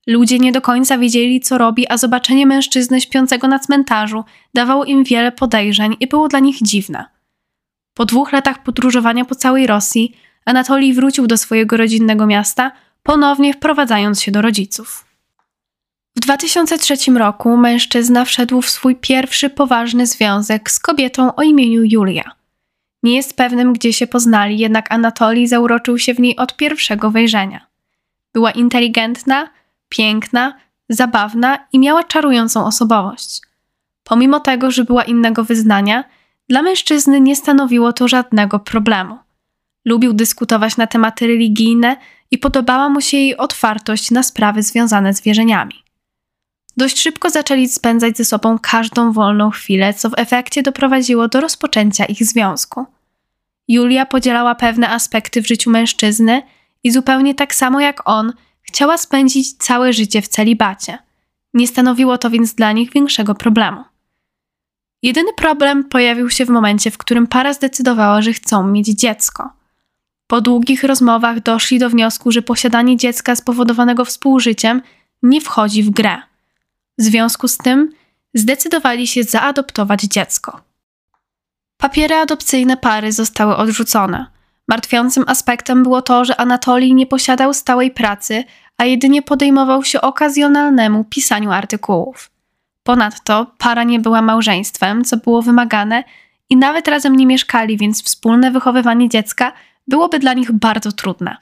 Ludzie 0.08 0.40
nie 0.40 0.52
do 0.52 0.62
końca 0.62 0.98
wiedzieli, 0.98 1.42
co 1.42 1.58
robi, 1.58 1.88
a 1.90 1.98
zobaczenie 1.98 2.46
mężczyzny 2.46 3.02
śpiącego 3.02 3.48
na 3.48 3.60
cmentarzu 3.60 4.24
dawało 4.54 4.86
im 4.86 5.04
wiele 5.04 5.32
podejrzeń 5.32 5.96
i 6.00 6.08
było 6.08 6.28
dla 6.28 6.40
nich 6.40 6.58
dziwne. 6.62 7.06
Po 7.94 8.06
dwóch 8.06 8.32
latach 8.32 8.64
podróżowania 8.64 9.26
po 9.26 9.36
całej 9.36 9.68
Rosji, 9.68 10.18
Anatolii 10.46 10.94
wrócił 10.94 11.28
do 11.28 11.38
swojego 11.38 11.78
rodzinnego 11.78 12.28
miasta– 12.28 12.72
ponownie 13.08 13.54
wprowadzając 13.54 14.22
się 14.22 14.32
do 14.32 14.42
rodziców. 14.42 15.06
W 16.16 16.20
2003 16.20 17.12
roku 17.12 17.58
mężczyzna 17.58 18.26
wszedł 18.26 18.62
w 18.62 18.70
swój 18.70 18.96
pierwszy 18.96 19.50
poważny 19.50 20.08
związek 20.08 20.72
z 20.72 20.80
kobietą 20.80 21.36
o 21.36 21.42
imieniu 21.42 21.84
Julia. 21.84 22.32
Nie 23.04 23.16
jest 23.16 23.38
pewnym, 23.38 23.74
gdzie 23.74 23.94
się 23.94 24.08
poznali, 24.08 24.60
jednak 24.60 24.92
Anatolii 24.92 25.48
zauroczył 25.48 25.98
się 25.98 26.14
w 26.14 26.20
niej 26.20 26.38
od 26.38 26.56
pierwszego 26.56 27.12
wejrzenia. 27.12 27.68
Była 28.34 28.52
inteligentna, 28.52 29.50
piękna, 29.89 30.53
zabawna 30.89 31.67
i 31.74 31.79
miała 31.79 32.03
czarującą 32.03 32.65
osobowość. 32.65 33.41
Pomimo 34.03 34.39
tego, 34.39 34.72
że 34.72 34.84
była 34.84 35.03
innego 35.03 35.44
wyznania, 35.44 36.03
dla 36.50 36.62
mężczyzny 36.62 37.22
nie 37.22 37.36
stanowiło 37.36 37.94
to 37.94 38.08
żadnego 38.08 38.60
problemu. 38.60 39.17
Lubił 39.86 40.13
dyskutować 40.13 40.77
na 40.77 40.88
tematy 40.88 41.27
religijne 41.27 41.98
i 42.32 42.38
podobała 42.38 42.89
mu 42.89 43.01
się 43.01 43.17
jej 43.17 43.38
otwartość 43.38 44.12
na 44.12 44.24
sprawy 44.24 44.63
związane 44.63 45.13
z 45.13 45.22
wierzeniami. 45.22 45.84
Dość 46.77 47.00
szybko 47.00 47.29
zaczęli 47.29 47.67
spędzać 47.67 48.17
ze 48.17 48.25
sobą 48.25 48.60
każdą 48.60 49.12
wolną 49.12 49.50
chwilę, 49.50 49.94
co 49.94 50.10
w 50.10 50.13
efekcie 50.17 50.63
doprowadziło 50.63 51.27
do 51.27 51.41
rozpoczęcia 51.41 52.06
ich 52.06 52.24
związku. 52.24 52.86
Julia 53.67 54.06
podzielała 54.06 54.56
pewne 54.56 54.89
aspekty 54.89 55.41
w 55.41 55.48
życiu 55.48 55.70
mężczyzny 55.70 56.41
i 56.84 56.91
zupełnie 56.91 57.36
tak 57.36 57.56
samo 57.56 57.79
jak 57.79 58.10
on 58.10 58.34
chciała 58.68 58.98
spędzić 58.98 59.54
całe 59.54 59.94
życie 59.94 60.22
w 60.22 60.28
celibacie. 60.28 60.98
Nie 61.54 61.68
stanowiło 61.68 62.18
to 62.18 62.30
więc 62.30 62.54
dla 62.54 62.72
nich 62.72 62.92
większego 62.92 63.36
problemu. 63.36 63.84
Jedyny 65.04 65.34
problem 65.34 65.84
pojawił 65.84 66.30
się 66.30 66.46
w 66.46 66.50
momencie, 66.50 66.92
w 66.92 66.98
którym 66.98 67.28
para 67.28 67.54
zdecydowała, 67.54 68.22
że 68.22 68.34
chcą 68.34 68.68
mieć 68.68 68.88
dziecko. 68.88 69.50
Po 70.28 70.42
długich 70.42 70.84
rozmowach 70.84 71.40
doszli 71.40 71.80
do 71.80 71.90
wniosku, 71.90 72.32
że 72.32 72.42
posiadanie 72.42 72.98
dziecka 72.98 73.36
spowodowanego 73.36 74.06
współżyciem 74.06 74.82
nie 75.24 75.42
wchodzi 75.42 75.84
w 75.84 75.90
grę. 75.90 76.18
W 76.98 77.04
związku 77.04 77.48
z 77.48 77.58
tym 77.58 77.92
zdecydowali 78.34 79.08
się 79.08 79.24
zaadoptować 79.24 80.02
dziecko. 80.02 80.62
Papiery 81.78 82.16
adopcyjne 82.16 82.78
pary 82.78 83.12
zostały 83.12 83.56
odrzucone. 83.56 84.37
Martwiącym 84.68 85.24
aspektem 85.28 85.84
było 85.84 86.02
to, 86.02 86.26
że 86.26 86.42
Anatolii 86.42 86.94
nie 86.94 87.06
posiadał 87.06 87.54
stałej 87.54 87.92
pracy, 87.92 88.44
a 88.78 88.86
jedynie 88.86 89.22
podejmował 89.22 89.84
się 89.84 90.02
okazjonalnemu 90.02 91.04
pisaniu 91.04 91.52
artykułów. 91.52 92.32
Ponadto 92.84 93.48
para 93.58 93.84
nie 93.84 94.00
była 94.00 94.22
małżeństwem, 94.22 95.04
co 95.04 95.18
było 95.18 95.42
wymagane, 95.42 96.04
i 96.50 96.58
nawet 96.58 96.88
razem 96.88 97.16
nie 97.16 97.26
mieszkali, 97.26 97.78
więc 97.78 98.04
wspólne 98.04 98.52
wychowywanie 98.52 99.10
dziecka 99.10 99.54
byłoby 99.88 100.20
dla 100.20 100.34
nich 100.34 100.52
bardzo 100.52 100.92
trudne. 100.92 101.38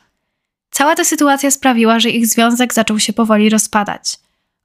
Cała 0.71 0.95
ta 0.95 1.03
sytuacja 1.03 1.51
sprawiła, 1.51 1.99
że 1.99 2.09
ich 2.09 2.27
związek 2.27 2.73
zaczął 2.73 2.99
się 2.99 3.13
powoli 3.13 3.49
rozpadać. 3.49 4.17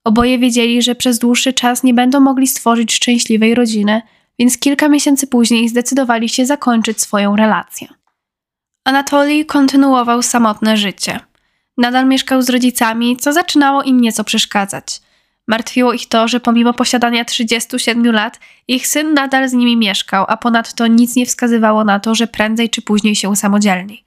Oboje 0.04 0.38
wiedzieli, 0.38 0.82
że 0.82 0.94
przez 0.94 1.18
dłuższy 1.18 1.52
czas 1.52 1.82
nie 1.82 1.94
będą 1.94 2.20
mogli 2.20 2.46
stworzyć 2.46 2.94
szczęśliwej 2.94 3.54
rodziny, 3.54 4.02
więc 4.38 4.58
kilka 4.58 4.88
miesięcy 4.88 5.26
później 5.26 5.68
zdecydowali 5.68 6.28
się 6.28 6.46
zakończyć 6.46 7.00
swoją 7.00 7.36
relację. 7.36 7.88
Anatolii 8.84 9.46
kontynuował 9.46 10.22
samotne 10.22 10.76
życie. 10.76 11.20
Nadal 11.78 12.06
mieszkał 12.06 12.42
z 12.42 12.50
rodzicami, 12.50 13.16
co 13.16 13.32
zaczynało 13.32 13.82
im 13.82 14.00
nieco 14.00 14.24
przeszkadzać. 14.24 15.00
Martwiło 15.48 15.92
ich 15.92 16.08
to, 16.08 16.28
że 16.28 16.40
pomimo 16.40 16.72
posiadania 16.72 17.24
37 17.24 18.12
lat, 18.12 18.40
ich 18.68 18.86
syn 18.86 19.14
nadal 19.14 19.48
z 19.48 19.52
nimi 19.52 19.76
mieszkał, 19.76 20.24
a 20.28 20.36
ponadto 20.36 20.86
nic 20.86 21.16
nie 21.16 21.26
wskazywało 21.26 21.84
na 21.84 22.00
to, 22.00 22.14
że 22.14 22.26
prędzej 22.26 22.70
czy 22.70 22.82
później 22.82 23.16
się 23.16 23.28
usamodzielni. 23.28 24.04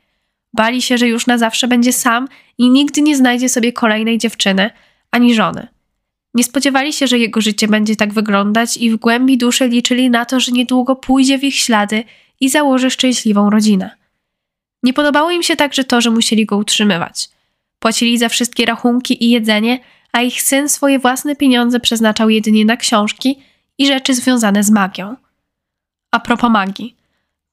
Bali 0.53 0.81
się, 0.81 0.97
że 0.97 1.07
już 1.07 1.27
na 1.27 1.37
zawsze 1.37 1.67
będzie 1.67 1.93
sam 1.93 2.27
i 2.57 2.69
nigdy 2.69 3.01
nie 3.01 3.17
znajdzie 3.17 3.49
sobie 3.49 3.73
kolejnej 3.73 4.17
dziewczyny 4.17 4.69
ani 5.11 5.35
żony. 5.35 5.67
Nie 6.33 6.43
spodziewali 6.43 6.93
się, 6.93 7.07
że 7.07 7.19
jego 7.19 7.41
życie 7.41 7.67
będzie 7.67 7.95
tak 7.95 8.13
wyglądać 8.13 8.77
i 8.77 8.91
w 8.91 8.95
głębi 8.95 9.37
duszy 9.37 9.67
liczyli 9.67 10.09
na 10.09 10.25
to, 10.25 10.39
że 10.39 10.51
niedługo 10.51 10.95
pójdzie 10.95 11.37
w 11.37 11.43
ich 11.43 11.55
ślady 11.55 12.03
i 12.39 12.49
założy 12.49 12.89
szczęśliwą 12.89 13.49
rodzinę. 13.49 14.02
Nie 14.83 14.93
podobało 14.93 15.31
im 15.31 15.43
się 15.43 15.55
także 15.55 15.83
to, 15.83 16.01
że 16.01 16.11
musieli 16.11 16.45
go 16.45 16.57
utrzymywać. 16.57 17.29
Płacili 17.79 18.17
za 18.17 18.29
wszystkie 18.29 18.65
rachunki 18.65 19.25
i 19.25 19.29
jedzenie, 19.29 19.79
a 20.11 20.21
ich 20.21 20.41
syn 20.41 20.69
swoje 20.69 20.99
własne 20.99 21.35
pieniądze 21.35 21.79
przeznaczał 21.79 22.29
jedynie 22.29 22.65
na 22.65 22.77
książki 22.77 23.39
i 23.77 23.87
rzeczy 23.87 24.13
związane 24.13 24.63
z 24.63 24.71
magią. 24.71 25.15
A 26.11 26.19
propos 26.19 26.51
magii. 26.51 26.95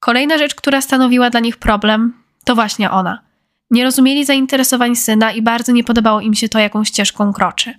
Kolejna 0.00 0.38
rzecz, 0.38 0.54
która 0.54 0.80
stanowiła 0.80 1.30
dla 1.30 1.40
nich 1.40 1.56
problem, 1.56 2.12
to 2.44 2.54
właśnie 2.54 2.90
ona. 2.90 3.22
Nie 3.70 3.84
rozumieli 3.84 4.24
zainteresowań 4.24 4.96
syna 4.96 5.32
i 5.32 5.42
bardzo 5.42 5.72
nie 5.72 5.84
podobało 5.84 6.20
im 6.20 6.34
się 6.34 6.48
to, 6.48 6.58
jaką 6.58 6.84
ścieżką 6.84 7.32
kroczy. 7.32 7.74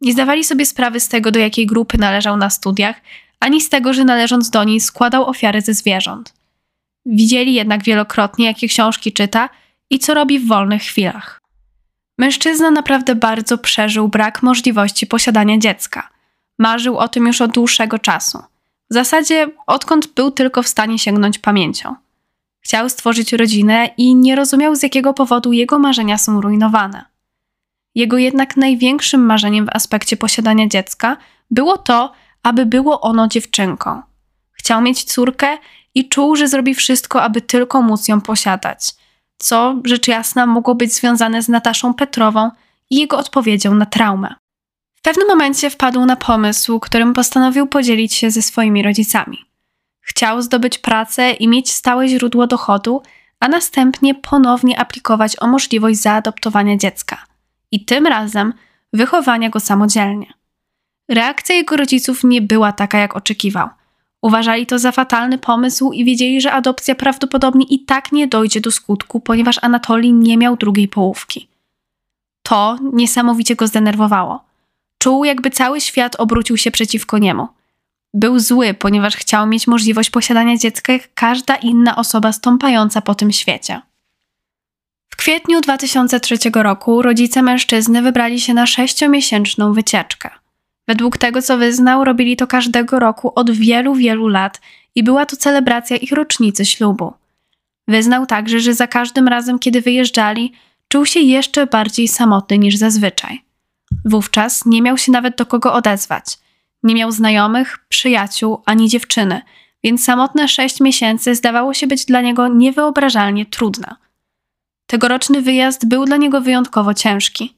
Nie 0.00 0.12
zdawali 0.12 0.44
sobie 0.44 0.66
sprawy 0.66 1.00
z 1.00 1.08
tego, 1.08 1.30
do 1.30 1.38
jakiej 1.38 1.66
grupy 1.66 1.98
należał 1.98 2.36
na 2.36 2.50
studiach, 2.50 2.96
ani 3.40 3.60
z 3.60 3.68
tego, 3.68 3.92
że 3.92 4.04
należąc 4.04 4.50
do 4.50 4.64
niej 4.64 4.80
składał 4.80 5.28
ofiary 5.28 5.60
ze 5.60 5.74
zwierząt. 5.74 6.34
Widzieli 7.06 7.54
jednak 7.54 7.84
wielokrotnie, 7.84 8.46
jakie 8.46 8.68
książki 8.68 9.12
czyta 9.12 9.48
i 9.90 9.98
co 9.98 10.14
robi 10.14 10.38
w 10.38 10.48
wolnych 10.48 10.82
chwilach. 10.82 11.40
Mężczyzna 12.18 12.70
naprawdę 12.70 13.14
bardzo 13.14 13.58
przeżył 13.58 14.08
brak 14.08 14.42
możliwości 14.42 15.06
posiadania 15.06 15.58
dziecka. 15.58 16.10
Marzył 16.58 16.98
o 16.98 17.08
tym 17.08 17.26
już 17.26 17.40
od 17.40 17.52
dłuższego 17.52 17.98
czasu. 17.98 18.38
W 18.90 18.94
zasadzie 18.94 19.48
odkąd 19.66 20.06
był 20.06 20.30
tylko 20.30 20.62
w 20.62 20.68
stanie 20.68 20.98
sięgnąć 20.98 21.38
pamięcią. 21.38 21.94
Chciał 22.60 22.88
stworzyć 22.88 23.32
rodzinę 23.32 23.88
i 23.96 24.14
nie 24.14 24.36
rozumiał 24.36 24.76
z 24.76 24.82
jakiego 24.82 25.14
powodu 25.14 25.52
jego 25.52 25.78
marzenia 25.78 26.18
są 26.18 26.40
rujnowane. 26.40 27.04
Jego 27.94 28.18
jednak 28.18 28.56
największym 28.56 29.26
marzeniem 29.26 29.66
w 29.66 29.76
aspekcie 29.76 30.16
posiadania 30.16 30.68
dziecka 30.68 31.16
było 31.50 31.78
to, 31.78 32.12
aby 32.42 32.66
było 32.66 33.00
ono 33.00 33.28
dziewczynką. 33.28 34.02
Chciał 34.52 34.82
mieć 34.82 35.04
córkę 35.04 35.58
i 35.94 36.08
czuł, 36.08 36.36
że 36.36 36.48
zrobi 36.48 36.74
wszystko, 36.74 37.22
aby 37.22 37.40
tylko 37.40 37.82
móc 37.82 38.08
ją 38.08 38.20
posiadać, 38.20 38.94
co 39.38 39.80
rzecz 39.84 40.08
jasna 40.08 40.46
mogło 40.46 40.74
być 40.74 40.94
związane 40.94 41.42
z 41.42 41.48
Nataszą 41.48 41.94
Petrową 41.94 42.50
i 42.90 42.96
jego 42.96 43.18
odpowiedzią 43.18 43.74
na 43.74 43.86
traumę. 43.86 44.34
W 44.94 45.02
pewnym 45.02 45.28
momencie 45.28 45.70
wpadł 45.70 46.06
na 46.06 46.16
pomysł, 46.16 46.80
którym 46.80 47.12
postanowił 47.12 47.66
podzielić 47.66 48.14
się 48.14 48.30
ze 48.30 48.42
swoimi 48.42 48.82
rodzicami. 48.82 49.38
Chciał 50.00 50.42
zdobyć 50.42 50.78
pracę 50.78 51.32
i 51.32 51.48
mieć 51.48 51.70
stałe 51.70 52.08
źródło 52.08 52.46
dochodu, 52.46 53.02
a 53.40 53.48
następnie 53.48 54.14
ponownie 54.14 54.80
aplikować 54.80 55.42
o 55.42 55.46
możliwość 55.46 56.00
zaadoptowania 56.00 56.76
dziecka 56.76 57.24
i 57.70 57.84
tym 57.84 58.06
razem 58.06 58.52
wychowania 58.92 59.50
go 59.50 59.60
samodzielnie. 59.60 60.32
Reakcja 61.08 61.54
jego 61.54 61.76
rodziców 61.76 62.24
nie 62.24 62.42
była 62.42 62.72
taka, 62.72 62.98
jak 62.98 63.16
oczekiwał– 63.16 63.68
Uważali 64.22 64.66
to 64.66 64.78
za 64.78 64.92
fatalny 64.92 65.38
pomysł 65.38 65.92
i 65.92 66.04
wiedzieli, 66.04 66.40
że 66.40 66.52
adopcja 66.52 66.94
prawdopodobnie 66.94 67.66
i 67.66 67.84
tak 67.84 68.12
nie 68.12 68.28
dojdzie 68.28 68.60
do 68.60 68.70
skutku, 68.70 69.20
ponieważ 69.20 69.58
Anatolii 69.62 70.12
nie 70.12 70.38
miał 70.38 70.56
drugiej 70.56 70.88
połówki. 70.88 71.48
To 72.42 72.78
niesamowicie 72.92 73.56
go 73.56 73.66
zdenerwowało. 73.66 74.44
Czuł, 74.98 75.24
jakby 75.24 75.50
cały 75.50 75.80
świat 75.80 76.16
obrócił 76.16 76.56
się 76.56 76.70
przeciwko 76.70 77.18
niemu. 77.18 77.48
Był 78.14 78.38
zły, 78.38 78.74
ponieważ 78.74 79.16
chciał 79.16 79.46
mieć 79.46 79.66
możliwość 79.66 80.10
posiadania 80.10 80.56
dziecka 80.56 80.92
jak 80.92 81.14
każda 81.14 81.56
inna 81.56 81.96
osoba 81.96 82.32
stąpająca 82.32 83.00
po 83.00 83.14
tym 83.14 83.32
świecie. 83.32 83.80
W 85.08 85.16
kwietniu 85.16 85.60
2003 85.60 86.36
roku 86.54 87.02
rodzice 87.02 87.42
mężczyzny 87.42 88.02
wybrali 88.02 88.40
się 88.40 88.54
na 88.54 88.66
sześciomiesięczną 88.66 89.72
wycieczkę. 89.72 90.41
Według 90.88 91.18
tego, 91.18 91.42
co 91.42 91.58
wyznał, 91.58 92.04
robili 92.04 92.36
to 92.36 92.46
każdego 92.46 92.98
roku 92.98 93.32
od 93.34 93.50
wielu, 93.50 93.94
wielu 93.94 94.28
lat 94.28 94.60
i 94.94 95.02
była 95.02 95.26
to 95.26 95.36
celebracja 95.36 95.96
ich 95.96 96.12
rocznicy 96.12 96.64
ślubu. 96.64 97.12
Wyznał 97.88 98.26
także, 98.26 98.60
że 98.60 98.74
za 98.74 98.86
każdym 98.86 99.28
razem, 99.28 99.58
kiedy 99.58 99.80
wyjeżdżali, 99.80 100.52
czuł 100.88 101.06
się 101.06 101.20
jeszcze 101.20 101.66
bardziej 101.66 102.08
samotny 102.08 102.58
niż 102.58 102.76
zazwyczaj. 102.76 103.42
Wówczas 104.04 104.66
nie 104.66 104.82
miał 104.82 104.98
się 104.98 105.12
nawet 105.12 105.36
do 105.36 105.46
kogo 105.46 105.72
odezwać. 105.72 106.24
Nie 106.82 106.94
miał 106.94 107.12
znajomych, 107.12 107.78
przyjaciół 107.88 108.62
ani 108.66 108.88
dziewczyny, 108.88 109.42
więc 109.84 110.04
samotne 110.04 110.48
sześć 110.48 110.80
miesięcy 110.80 111.34
zdawało 111.34 111.74
się 111.74 111.86
być 111.86 112.04
dla 112.04 112.20
niego 112.20 112.48
niewyobrażalnie 112.48 113.46
trudne. 113.46 113.94
Tegoroczny 114.86 115.42
wyjazd 115.42 115.88
był 115.88 116.04
dla 116.04 116.16
niego 116.16 116.40
wyjątkowo 116.40 116.94
ciężki. 116.94 117.54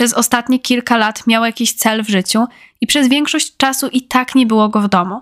Przez 0.00 0.14
ostatnie 0.14 0.58
kilka 0.58 0.96
lat 0.96 1.26
miał 1.26 1.44
jakiś 1.44 1.72
cel 1.72 2.02
w 2.04 2.08
życiu 2.08 2.46
i 2.80 2.86
przez 2.86 3.08
większość 3.08 3.56
czasu 3.56 3.88
i 3.88 4.02
tak 4.02 4.34
nie 4.34 4.46
było 4.46 4.68
go 4.68 4.80
w 4.80 4.88
domu. 4.88 5.20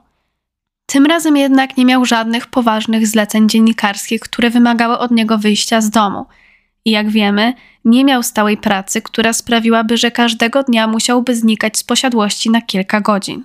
Tym 0.86 1.06
razem 1.06 1.36
jednak 1.36 1.76
nie 1.76 1.84
miał 1.84 2.04
żadnych 2.04 2.46
poważnych 2.46 3.06
zleceń 3.06 3.48
dziennikarskich, 3.48 4.20
które 4.20 4.50
wymagały 4.50 4.98
od 4.98 5.10
niego 5.10 5.38
wyjścia 5.38 5.80
z 5.80 5.90
domu. 5.90 6.26
I 6.84 6.90
jak 6.90 7.10
wiemy, 7.10 7.54
nie 7.84 8.04
miał 8.04 8.22
stałej 8.22 8.56
pracy, 8.56 9.02
która 9.02 9.32
sprawiłaby, 9.32 9.96
że 9.96 10.10
każdego 10.10 10.62
dnia 10.62 10.86
musiałby 10.86 11.36
znikać 11.36 11.78
z 11.78 11.84
posiadłości 11.84 12.50
na 12.50 12.60
kilka 12.60 13.00
godzin. 13.00 13.44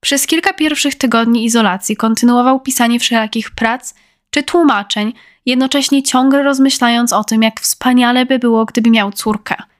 Przez 0.00 0.26
kilka 0.26 0.52
pierwszych 0.52 0.94
tygodni 0.94 1.44
izolacji 1.44 1.96
kontynuował 1.96 2.60
pisanie 2.60 3.00
wszelakich 3.00 3.50
prac 3.50 3.94
czy 4.30 4.42
tłumaczeń, 4.42 5.12
jednocześnie 5.46 6.02
ciągle 6.02 6.42
rozmyślając 6.42 7.12
o 7.12 7.24
tym, 7.24 7.42
jak 7.42 7.60
wspaniale 7.60 8.26
by 8.26 8.38
było, 8.38 8.64
gdyby 8.64 8.90
miał 8.90 9.12
córkę– 9.12 9.54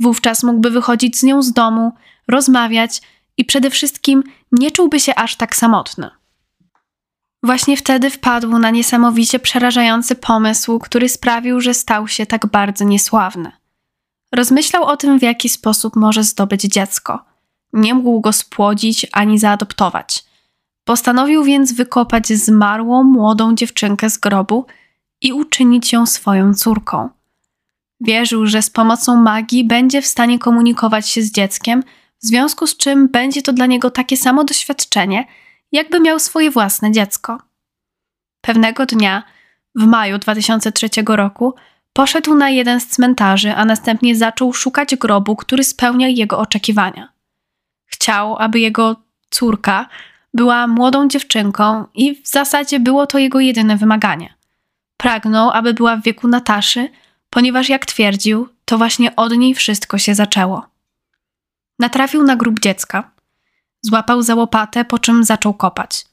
Wówczas 0.00 0.42
mógłby 0.42 0.70
wychodzić 0.70 1.18
z 1.18 1.22
nią 1.22 1.42
z 1.42 1.52
domu, 1.52 1.92
rozmawiać 2.28 3.02
i 3.36 3.44
przede 3.44 3.70
wszystkim 3.70 4.22
nie 4.52 4.70
czułby 4.70 5.00
się 5.00 5.14
aż 5.14 5.36
tak 5.36 5.56
samotny. 5.56 6.10
Właśnie 7.42 7.76
wtedy 7.76 8.10
wpadł 8.10 8.58
na 8.58 8.70
niesamowicie 8.70 9.38
przerażający 9.38 10.14
pomysł, 10.14 10.78
który 10.78 11.08
sprawił, 11.08 11.60
że 11.60 11.74
stał 11.74 12.08
się 12.08 12.26
tak 12.26 12.46
bardzo 12.46 12.84
niesławny. 12.84 13.52
Rozmyślał 14.32 14.84
o 14.84 14.96
tym, 14.96 15.18
w 15.18 15.22
jaki 15.22 15.48
sposób 15.48 15.96
może 15.96 16.24
zdobyć 16.24 16.62
dziecko. 16.62 17.24
Nie 17.72 17.94
mógł 17.94 18.20
go 18.20 18.32
spłodzić 18.32 19.06
ani 19.12 19.38
zaadoptować. 19.38 20.24
Postanowił 20.84 21.44
więc 21.44 21.72
wykopać 21.72 22.26
zmarłą 22.28 23.02
młodą 23.02 23.54
dziewczynkę 23.54 24.10
z 24.10 24.18
grobu 24.18 24.66
i 25.20 25.32
uczynić 25.32 25.92
ją 25.92 26.06
swoją 26.06 26.54
córką. 26.54 27.08
Wierzył, 28.00 28.46
że 28.46 28.62
z 28.62 28.70
pomocą 28.70 29.16
magii 29.16 29.64
będzie 29.64 30.02
w 30.02 30.06
stanie 30.06 30.38
komunikować 30.38 31.08
się 31.08 31.22
z 31.22 31.32
dzieckiem, 31.32 31.82
w 32.22 32.26
związku 32.26 32.66
z 32.66 32.76
czym 32.76 33.08
będzie 33.08 33.42
to 33.42 33.52
dla 33.52 33.66
niego 33.66 33.90
takie 33.90 34.16
samo 34.16 34.44
doświadczenie, 34.44 35.26
jakby 35.72 36.00
miał 36.00 36.18
swoje 36.18 36.50
własne 36.50 36.92
dziecko. 36.92 37.38
Pewnego 38.40 38.86
dnia, 38.86 39.22
w 39.74 39.86
maju 39.86 40.18
2003 40.18 40.88
roku, 41.06 41.54
poszedł 41.92 42.34
na 42.34 42.50
jeden 42.50 42.80
z 42.80 42.86
cmentarzy, 42.86 43.54
a 43.54 43.64
następnie 43.64 44.16
zaczął 44.16 44.52
szukać 44.52 44.96
grobu, 44.96 45.36
który 45.36 45.64
spełnia 45.64 46.08
jego 46.08 46.38
oczekiwania. 46.38 47.12
Chciał, 47.86 48.36
aby 48.38 48.60
jego 48.60 48.96
córka 49.30 49.88
była 50.34 50.66
młodą 50.66 51.08
dziewczynką 51.08 51.84
i 51.94 52.22
w 52.22 52.28
zasadzie 52.28 52.80
było 52.80 53.06
to 53.06 53.18
jego 53.18 53.40
jedyne 53.40 53.76
wymaganie. 53.76 54.34
Pragnął, 54.96 55.50
aby 55.50 55.74
była 55.74 55.96
w 55.96 56.02
wieku 56.02 56.28
Nataszy, 56.28 56.88
ponieważ 57.30 57.68
jak 57.68 57.86
twierdził, 57.86 58.48
to 58.64 58.78
właśnie 58.78 59.16
od 59.16 59.36
niej 59.36 59.54
wszystko 59.54 59.98
się 59.98 60.14
zaczęło. 60.14 60.66
Natrafił 61.78 62.22
na 62.22 62.36
grób 62.36 62.60
dziecka. 62.60 63.10
Złapał 63.82 64.22
za 64.22 64.34
łopatę, 64.34 64.84
po 64.84 64.98
czym 64.98 65.24
zaczął 65.24 65.54
kopać. 65.54 66.06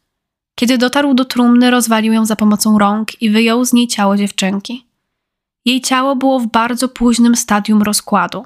Kiedy 0.56 0.78
dotarł 0.78 1.14
do 1.14 1.26
trumny, 1.26 1.72
rozwalił 1.72 2.14
ją 2.14 2.26
za 2.26 2.36
pomocą 2.36 2.78
rąk 2.78 3.22
i 3.22 3.30
wyjął 3.30 3.66
z 3.66 3.74
niej 3.74 3.88
ciało 3.88 4.18
dziewczynki. 4.18 4.86
Jej 5.66 5.82
ciało 5.82 6.16
było 6.16 6.40
w 6.40 6.48
bardzo 6.48 6.90
późnym 6.90 7.36
stadium 7.36 7.82
rozkładu. 7.82 8.46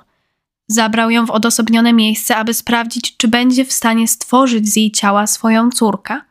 Zabrał 0.68 1.10
ją 1.10 1.26
w 1.26 1.32
odosobnione 1.32 1.94
miejsce, 1.94 2.36
aby 2.38 2.54
sprawdzić, 2.54 3.18
czy 3.18 3.28
będzie 3.28 3.66
w 3.66 3.72
stanie 3.72 4.08
stworzyć 4.08 4.70
z 4.70 4.76
jej 4.76 4.92
ciała 4.92 5.28
swoją 5.28 5.70
córkę. 5.72 6.22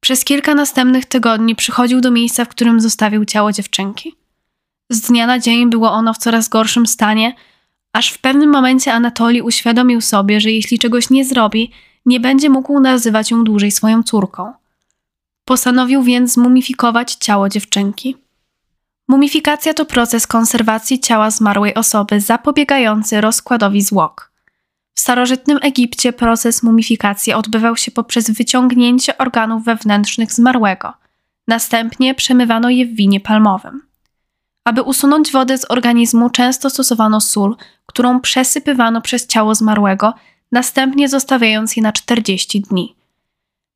Przez 0.00 0.24
kilka 0.24 0.54
następnych 0.54 1.04
tygodni 1.04 1.56
przychodził 1.56 2.00
do 2.00 2.10
miejsca, 2.10 2.44
w 2.44 2.48
którym 2.48 2.80
zostawił 2.80 3.24
ciało 3.24 3.52
dziewczynki. 3.52 4.14
Z 4.90 5.00
dnia 5.00 5.26
na 5.26 5.38
dzień 5.38 5.70
było 5.70 5.92
ono 5.92 6.14
w 6.14 6.18
coraz 6.18 6.48
gorszym 6.48 6.86
stanie, 6.86 7.34
Aż 7.96 8.10
w 8.10 8.18
pewnym 8.18 8.50
momencie 8.50 8.92
Anatoli 8.92 9.42
uświadomił 9.42 10.00
sobie, 10.00 10.40
że 10.40 10.50
jeśli 10.50 10.78
czegoś 10.78 11.10
nie 11.10 11.24
zrobi, 11.24 11.72
nie 12.06 12.20
będzie 12.20 12.50
mógł 12.50 12.80
nazywać 12.80 13.30
ją 13.30 13.44
dłużej 13.44 13.70
swoją 13.70 14.02
córką. 14.02 14.52
Postanowił 15.44 16.02
więc 16.02 16.32
zmumifikować 16.32 17.14
ciało 17.14 17.48
dziewczynki. 17.48 18.16
Mumifikacja 19.08 19.74
to 19.74 19.84
proces 19.84 20.26
konserwacji 20.26 21.00
ciała 21.00 21.30
zmarłej 21.30 21.74
osoby 21.74 22.20
zapobiegający 22.20 23.20
rozkładowi 23.20 23.82
zwłok. 23.82 24.32
W 24.94 25.00
starożytnym 25.00 25.58
Egipcie 25.62 26.12
proces 26.12 26.62
mumifikacji 26.62 27.32
odbywał 27.32 27.76
się 27.76 27.90
poprzez 27.90 28.30
wyciągnięcie 28.30 29.18
organów 29.18 29.64
wewnętrznych 29.64 30.32
zmarłego. 30.32 30.92
Następnie 31.48 32.14
przemywano 32.14 32.70
je 32.70 32.86
w 32.86 32.94
winie 32.94 33.20
palmowym. 33.20 33.82
Aby 34.66 34.82
usunąć 34.82 35.32
wodę 35.32 35.58
z 35.58 35.70
organizmu, 35.70 36.30
często 36.30 36.70
stosowano 36.70 37.20
sól, 37.20 37.56
którą 37.86 38.20
przesypywano 38.20 39.00
przez 39.00 39.26
ciało 39.26 39.54
zmarłego, 39.54 40.14
następnie 40.52 41.08
zostawiając 41.08 41.76
je 41.76 41.82
na 41.82 41.92
40 41.92 42.60
dni. 42.60 42.96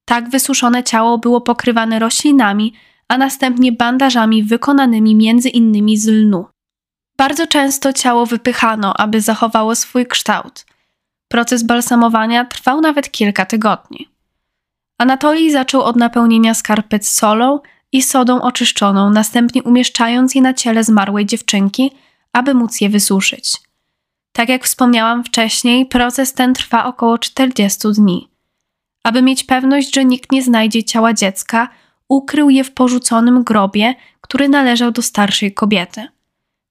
Tak 0.05 0.29
wysuszone 0.29 0.83
ciało 0.85 1.19
było 1.19 1.41
pokrywane 1.41 1.99
roślinami, 1.99 2.73
a 3.09 3.19
następnie 3.19 3.73
bandażami 3.73 4.43
wykonanymi 4.43 5.15
między 5.15 5.49
innymi 5.49 5.97
z 5.97 6.09
lnu. 6.09 6.47
Bardzo 7.17 7.47
często 7.47 7.93
ciało 7.93 8.27
wypychano, 8.27 8.95
aby 8.97 9.21
zachowało 9.21 9.75
swój 9.75 10.07
kształt. 10.07 10.67
Proces 11.29 11.63
balsamowania 11.63 12.45
trwał 12.45 12.81
nawet 12.81 13.11
kilka 13.11 13.47
tygodni. 13.47 14.09
Anatolii 14.99 15.53
zaczął 15.53 15.83
od 15.83 15.97
napełnienia 15.97 16.55
skarpet 16.55 17.07
solą 17.07 17.61
i 17.93 18.03
sodą 18.03 18.43
oczyszczoną, 18.43 19.11
następnie 19.11 19.63
umieszczając 19.63 20.35
je 20.35 20.43
na 20.43 20.55
ciele 20.55 20.85
zmarłej 20.85 21.27
dziewczynki, 21.27 21.91
aby 22.33 22.55
móc 22.55 22.81
je 22.81 22.89
wysuszyć. 22.89 23.57
Tak 24.33 24.49
jak 24.49 24.65
wspomniałam 24.65 25.25
wcześniej, 25.25 25.87
proces 25.87 26.33
ten 26.33 26.55
trwa 26.55 26.85
około 26.85 27.19
40 27.19 27.89
dni. 27.95 28.29
Aby 29.05 29.23
mieć 29.23 29.45
pewność, 29.45 29.95
że 29.95 30.05
nikt 30.05 30.33
nie 30.33 30.43
znajdzie 30.43 30.85
ciała 30.85 31.15
dziecka, 31.15 31.69
ukrył 32.09 32.51
je 32.51 32.65
w 32.65 32.73
porzuconym 32.73 33.43
grobie, 33.45 33.95
który 34.21 34.49
należał 34.49 34.91
do 34.91 35.03
starszej 35.03 35.55
kobiety. 35.55 36.09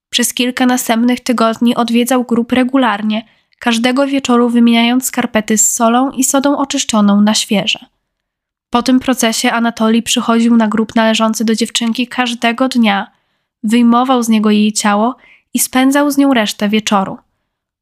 Przez 0.09 0.33
kilka 0.33 0.65
następnych 0.65 1.19
tygodni 1.19 1.75
odwiedzał 1.75 2.23
grób 2.23 2.51
regularnie, 2.51 3.25
każdego 3.59 4.07
wieczoru 4.07 4.49
wymieniając 4.49 5.05
skarpety 5.05 5.57
z 5.57 5.71
solą 5.71 6.11
i 6.11 6.23
sodą 6.23 6.57
oczyszczoną 6.57 7.21
na 7.21 7.33
świeże. 7.33 7.79
Po 8.69 8.83
tym 8.83 8.99
procesie 8.99 9.51
Anatolii 9.51 10.03
przychodził 10.03 10.57
na 10.57 10.67
grób 10.67 10.95
należący 10.95 11.45
do 11.45 11.55
dziewczynki 11.55 12.07
każdego 12.07 12.69
dnia, 12.69 13.11
wyjmował 13.63 14.23
z 14.23 14.29
niego 14.29 14.51
jej 14.51 14.73
ciało 14.73 15.15
i 15.53 15.59
spędzał 15.59 16.11
z 16.11 16.17
nią 16.17 16.33
resztę 16.33 16.69
wieczoru. 16.69 17.17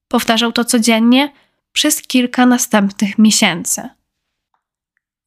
Powtarzał 0.08 0.52
to 0.52 0.66
codziennie 0.66 1.32
przez 1.72 2.02
kilka 2.02 2.46
następnych 2.46 3.18
miesięcy. 3.18 3.90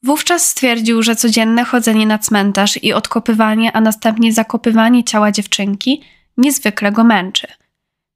Wówczas 0.02 0.48
stwierdził, 0.48 1.02
że 1.02 1.16
codzienne 1.16 1.64
chodzenie 1.64 2.06
na 2.06 2.18
cmentarz 2.18 2.82
i 2.82 2.92
odkopywanie, 2.92 3.72
a 3.72 3.80
następnie 3.80 4.32
zakopywanie 4.32 5.04
ciała 5.04 5.32
dziewczynki 5.32 6.02
niezwykle 6.36 6.92
go 6.92 7.04
męczy. 7.04 7.46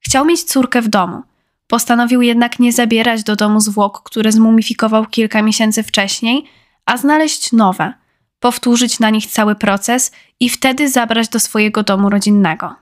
Chciał 0.01 0.25
mieć 0.25 0.45
córkę 0.45 0.83
w 0.83 0.89
domu. 0.89 1.23
Postanowił 1.67 2.23
jednak 2.23 2.59
nie 2.59 2.73
zabierać 2.73 3.23
do 3.23 3.37
domu 3.37 3.61
zwłok, 3.61 4.03
które 4.03 4.33
zmumifikował 4.33 5.07
kilka 5.07 5.43
miesięcy 5.43 5.83
wcześniej, 5.83 6.45
a 6.87 6.97
znaleźć 6.97 7.53
nowe, 7.53 7.93
powtórzyć 8.41 9.01
na 9.01 9.11
nich 9.11 9.27
cały 9.27 9.55
proces 9.55 10.13
i 10.41 10.51
wtedy 10.51 10.91
zabrać 10.91 11.29
do 11.29 11.41
swojego 11.41 11.83
domu 11.83 12.11
rodzinnego. 12.11 12.75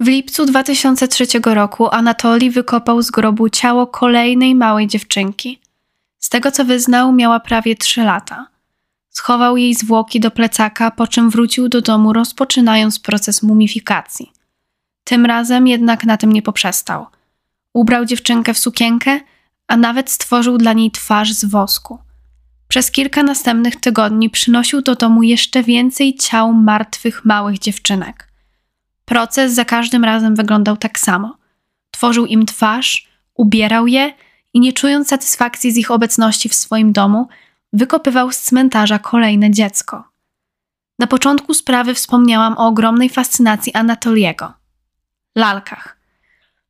W 0.00 0.06
lipcu 0.06 0.46
2003 0.46 1.26
roku 1.44 1.88
Anatolii 1.90 2.50
wykopał 2.50 3.02
z 3.02 3.10
grobu 3.10 3.48
ciało 3.48 3.86
kolejnej 3.86 4.54
małej 4.54 4.86
dziewczynki. 4.86 5.60
Z 6.18 6.28
tego 6.28 6.50
co 6.50 6.64
wyznał, 6.64 7.12
miała 7.12 7.40
prawie 7.40 7.76
trzy 7.76 8.02
lata. 8.04 8.46
Schował 9.10 9.56
jej 9.56 9.74
zwłoki 9.74 10.20
do 10.20 10.30
plecaka, 10.30 10.90
po 10.90 11.06
czym 11.06 11.30
wrócił 11.30 11.68
do 11.68 11.80
domu, 11.80 12.12
rozpoczynając 12.12 12.98
proces 12.98 13.42
mumifikacji. 13.42 14.32
Tym 15.04 15.26
razem 15.26 15.66
jednak 15.66 16.04
na 16.04 16.16
tym 16.16 16.32
nie 16.32 16.42
poprzestał. 16.42 17.06
Ubrał 17.72 18.04
dziewczynkę 18.04 18.54
w 18.54 18.58
sukienkę, 18.58 19.20
a 19.68 19.76
nawet 19.76 20.10
stworzył 20.10 20.58
dla 20.58 20.72
niej 20.72 20.90
twarz 20.90 21.32
z 21.32 21.44
wosku. 21.44 21.98
Przez 22.74 22.90
kilka 22.90 23.22
następnych 23.22 23.76
tygodni 23.76 24.30
przynosił 24.30 24.82
do 24.82 24.94
domu 24.94 25.22
jeszcze 25.22 25.62
więcej 25.62 26.14
ciał 26.14 26.52
martwych 26.52 27.24
małych 27.24 27.58
dziewczynek. 27.58 28.28
Proces 29.04 29.52
za 29.52 29.64
każdym 29.64 30.04
razem 30.04 30.34
wyglądał 30.34 30.76
tak 30.76 30.98
samo. 30.98 31.36
Tworzył 31.90 32.26
im 32.26 32.46
twarz, 32.46 33.08
ubierał 33.34 33.86
je 33.86 34.14
i 34.54 34.60
nie 34.60 34.72
czując 34.72 35.08
satysfakcji 35.08 35.72
z 35.72 35.76
ich 35.76 35.90
obecności 35.90 36.48
w 36.48 36.54
swoim 36.54 36.92
domu, 36.92 37.28
wykopywał 37.72 38.32
z 38.32 38.38
cmentarza 38.38 38.98
kolejne 38.98 39.50
dziecko. 39.50 40.04
Na 40.98 41.06
początku 41.06 41.54
sprawy 41.54 41.94
wspomniałam 41.94 42.58
o 42.58 42.66
ogromnej 42.66 43.08
fascynacji 43.08 43.74
Anatoliego 43.74 44.52
lalkach. 45.36 45.96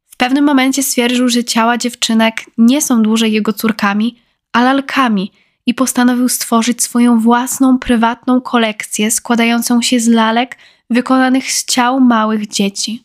W 0.06 0.16
pewnym 0.16 0.44
momencie 0.44 0.82
stwierdził, 0.82 1.28
że 1.28 1.44
ciała 1.44 1.78
dziewczynek 1.78 2.44
nie 2.58 2.82
są 2.82 3.02
dłużej 3.02 3.32
jego 3.32 3.52
córkami, 3.52 4.22
a 4.52 4.62
lalkami 4.62 5.32
i 5.66 5.74
postanowił 5.74 6.28
stworzyć 6.28 6.82
swoją 6.82 7.20
własną 7.20 7.78
prywatną 7.78 8.40
kolekcję 8.40 9.10
składającą 9.10 9.82
się 9.82 10.00
z 10.00 10.08
lalek 10.08 10.58
wykonanych 10.90 11.52
z 11.52 11.64
ciał 11.64 12.00
małych 12.00 12.48
dzieci. 12.48 13.02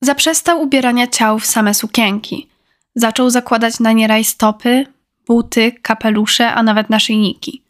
Zaprzestał 0.00 0.62
ubierania 0.62 1.06
ciał 1.06 1.38
w 1.38 1.46
same 1.46 1.74
sukienki– 1.74 2.48
Zaczął 2.96 3.30
zakładać 3.30 3.80
na 3.80 3.92
nie 3.92 4.06
rajstopy, 4.06 4.86
buty, 5.26 5.72
kapelusze, 5.82 6.54
a 6.54 6.62
nawet 6.62 6.90
naszyjniki. 6.90 7.62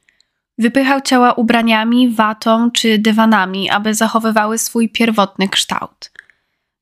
Wypychał 0.58 1.00
ciała 1.00 1.32
ubraniami, 1.32 2.10
watą 2.10 2.70
czy 2.70 2.98
dywanami, 2.98 3.70
aby 3.70 3.94
zachowywały 3.94 4.58
swój 4.58 4.88
pierwotny 4.88 5.48
kształt. 5.48 6.10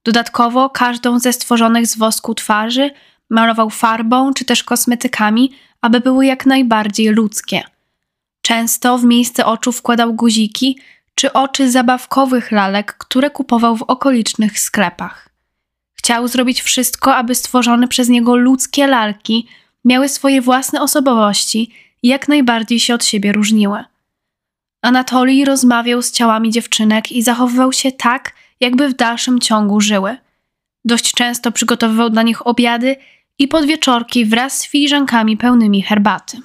Dodatkowo 0.04 0.70
każdą 0.70 1.18
ze 1.18 1.32
stworzonych 1.32 1.86
z 1.86 1.98
wosku 1.98 2.34
twarzy 2.34 2.90
malował 3.30 3.70
farbą 3.70 4.34
czy 4.34 4.44
też 4.44 4.64
kosmetykami, 4.64 5.52
aby 5.80 6.00
były 6.00 6.26
jak 6.26 6.46
najbardziej 6.46 7.08
ludzkie. 7.08 7.62
Często 8.42 8.98
w 8.98 9.04
miejsce 9.04 9.46
oczu 9.46 9.72
wkładał 9.72 10.14
guziki 10.14 10.78
czy 11.14 11.32
oczy 11.32 11.70
zabawkowych 11.70 12.50
lalek, 12.50 12.96
które 12.98 13.30
kupował 13.30 13.76
w 13.76 13.82
okolicznych 13.82 14.60
sklepach. 14.60 15.28
Chciał 15.94 16.28
zrobić 16.28 16.62
wszystko, 16.62 17.16
aby 17.16 17.34
stworzone 17.34 17.88
przez 17.88 18.08
niego 18.08 18.36
ludzkie 18.36 18.86
lalki 18.86 19.48
miały 19.84 20.08
swoje 20.08 20.42
własne 20.42 20.82
osobowości 20.82 21.72
i 22.02 22.08
jak 22.08 22.28
najbardziej 22.28 22.80
się 22.80 22.94
od 22.94 23.04
siebie 23.04 23.32
różniły. 23.32 23.84
Anatolii 24.82 25.44
rozmawiał 25.44 26.02
z 26.02 26.12
ciałami 26.12 26.50
dziewczynek 26.50 27.12
i 27.12 27.22
zachowywał 27.22 27.72
się 27.72 27.92
tak, 27.92 28.32
jakby 28.60 28.88
w 28.88 28.96
dalszym 28.96 29.40
ciągu 29.40 29.80
żyły. 29.80 30.16
Dość 30.84 31.12
często 31.12 31.52
przygotowywał 31.52 32.10
dla 32.10 32.22
nich 32.22 32.46
obiady 32.46 32.96
i 33.38 33.48
podwieczorki 33.48 34.24
wraz 34.24 34.58
z 34.58 34.68
filiżankami 34.68 35.36
pełnymi 35.36 35.82
herbaty. 35.82 36.40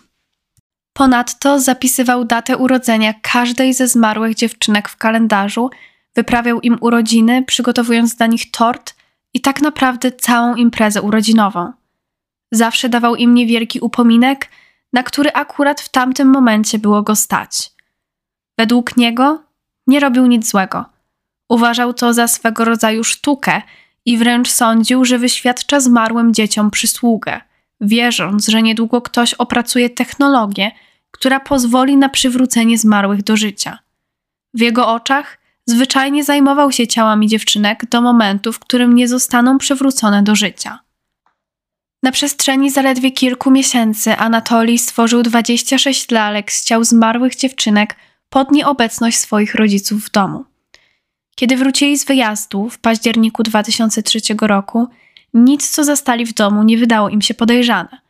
Ponadto 0.93 1.59
zapisywał 1.59 2.25
datę 2.25 2.57
urodzenia 2.57 3.13
każdej 3.21 3.73
ze 3.73 3.87
zmarłych 3.87 4.35
dziewczynek 4.35 4.89
w 4.89 4.97
kalendarzu, 4.97 5.69
wyprawiał 6.15 6.61
im 6.61 6.77
urodziny, 6.81 7.43
przygotowując 7.43 8.15
dla 8.15 8.27
nich 8.27 8.51
tort 8.51 8.95
i 9.33 9.41
tak 9.41 9.61
naprawdę 9.61 10.11
całą 10.11 10.55
imprezę 10.55 11.01
urodzinową. 11.01 11.71
Zawsze 12.51 12.89
dawał 12.89 13.15
im 13.15 13.33
niewielki 13.33 13.79
upominek, 13.79 14.49
na 14.93 15.03
który 15.03 15.33
akurat 15.33 15.81
w 15.81 15.89
tamtym 15.89 16.27
momencie 16.27 16.79
było 16.79 17.01
go 17.01 17.15
stać. 17.15 17.71
Według 18.57 18.97
niego 18.97 19.43
nie 19.87 19.99
robił 19.99 20.25
nic 20.25 20.49
złego. 20.49 20.85
Uważał 21.49 21.93
to 21.93 22.13
za 22.13 22.27
swego 22.27 22.65
rodzaju 22.65 23.03
sztukę 23.03 23.61
i 24.05 24.17
wręcz 24.17 24.49
sądził, 24.49 25.05
że 25.05 25.19
wyświadcza 25.19 25.79
zmarłym 25.79 26.33
dzieciom 26.33 26.71
przysługę, 26.71 27.41
wierząc, 27.81 28.47
że 28.47 28.61
niedługo 28.61 29.01
ktoś 29.01 29.33
opracuje 29.33 29.89
technologię, 29.89 30.71
która 31.11 31.39
pozwoli 31.39 31.97
na 31.97 32.09
przywrócenie 32.09 32.77
zmarłych 32.77 33.23
do 33.23 33.37
życia. 33.37 33.79
W 34.53 34.59
jego 34.59 34.87
oczach 34.87 35.37
zwyczajnie 35.65 36.23
zajmował 36.23 36.71
się 36.71 36.87
ciałami 36.87 37.27
dziewczynek 37.27 37.85
do 37.89 38.01
momentu, 38.01 38.53
w 38.53 38.59
którym 38.59 38.95
nie 38.95 39.07
zostaną 39.07 39.57
przywrócone 39.57 40.23
do 40.23 40.35
życia. 40.35 40.79
Na 42.03 42.11
przestrzeni 42.11 42.71
zaledwie 42.71 43.11
kilku 43.11 43.51
miesięcy 43.51 44.17
Anatolii 44.17 44.77
stworzył 44.77 45.23
26 45.23 46.11
lalek 46.11 46.51
z 46.51 46.65
ciał 46.65 46.83
zmarłych 46.83 47.35
dziewczynek 47.35 47.95
pod 48.29 48.51
nieobecność 48.51 49.17
swoich 49.19 49.55
rodziców 49.55 50.05
w 50.05 50.11
domu. 50.11 50.45
Kiedy 51.39 51.57
wrócili 51.57 51.97
z 51.97 52.05
wyjazdu 52.05 52.69
w 52.69 52.79
październiku 52.79 53.43
2003 53.43 54.19
roku, 54.41 54.87
nic 55.33 55.69
co 55.69 55.83
zastali 55.83 56.25
w 56.25 56.33
domu 56.33 56.63
nie 56.63 56.77
wydało 56.77 57.09
im 57.09 57.21
się 57.21 57.33
podejrzane. 57.33 58.01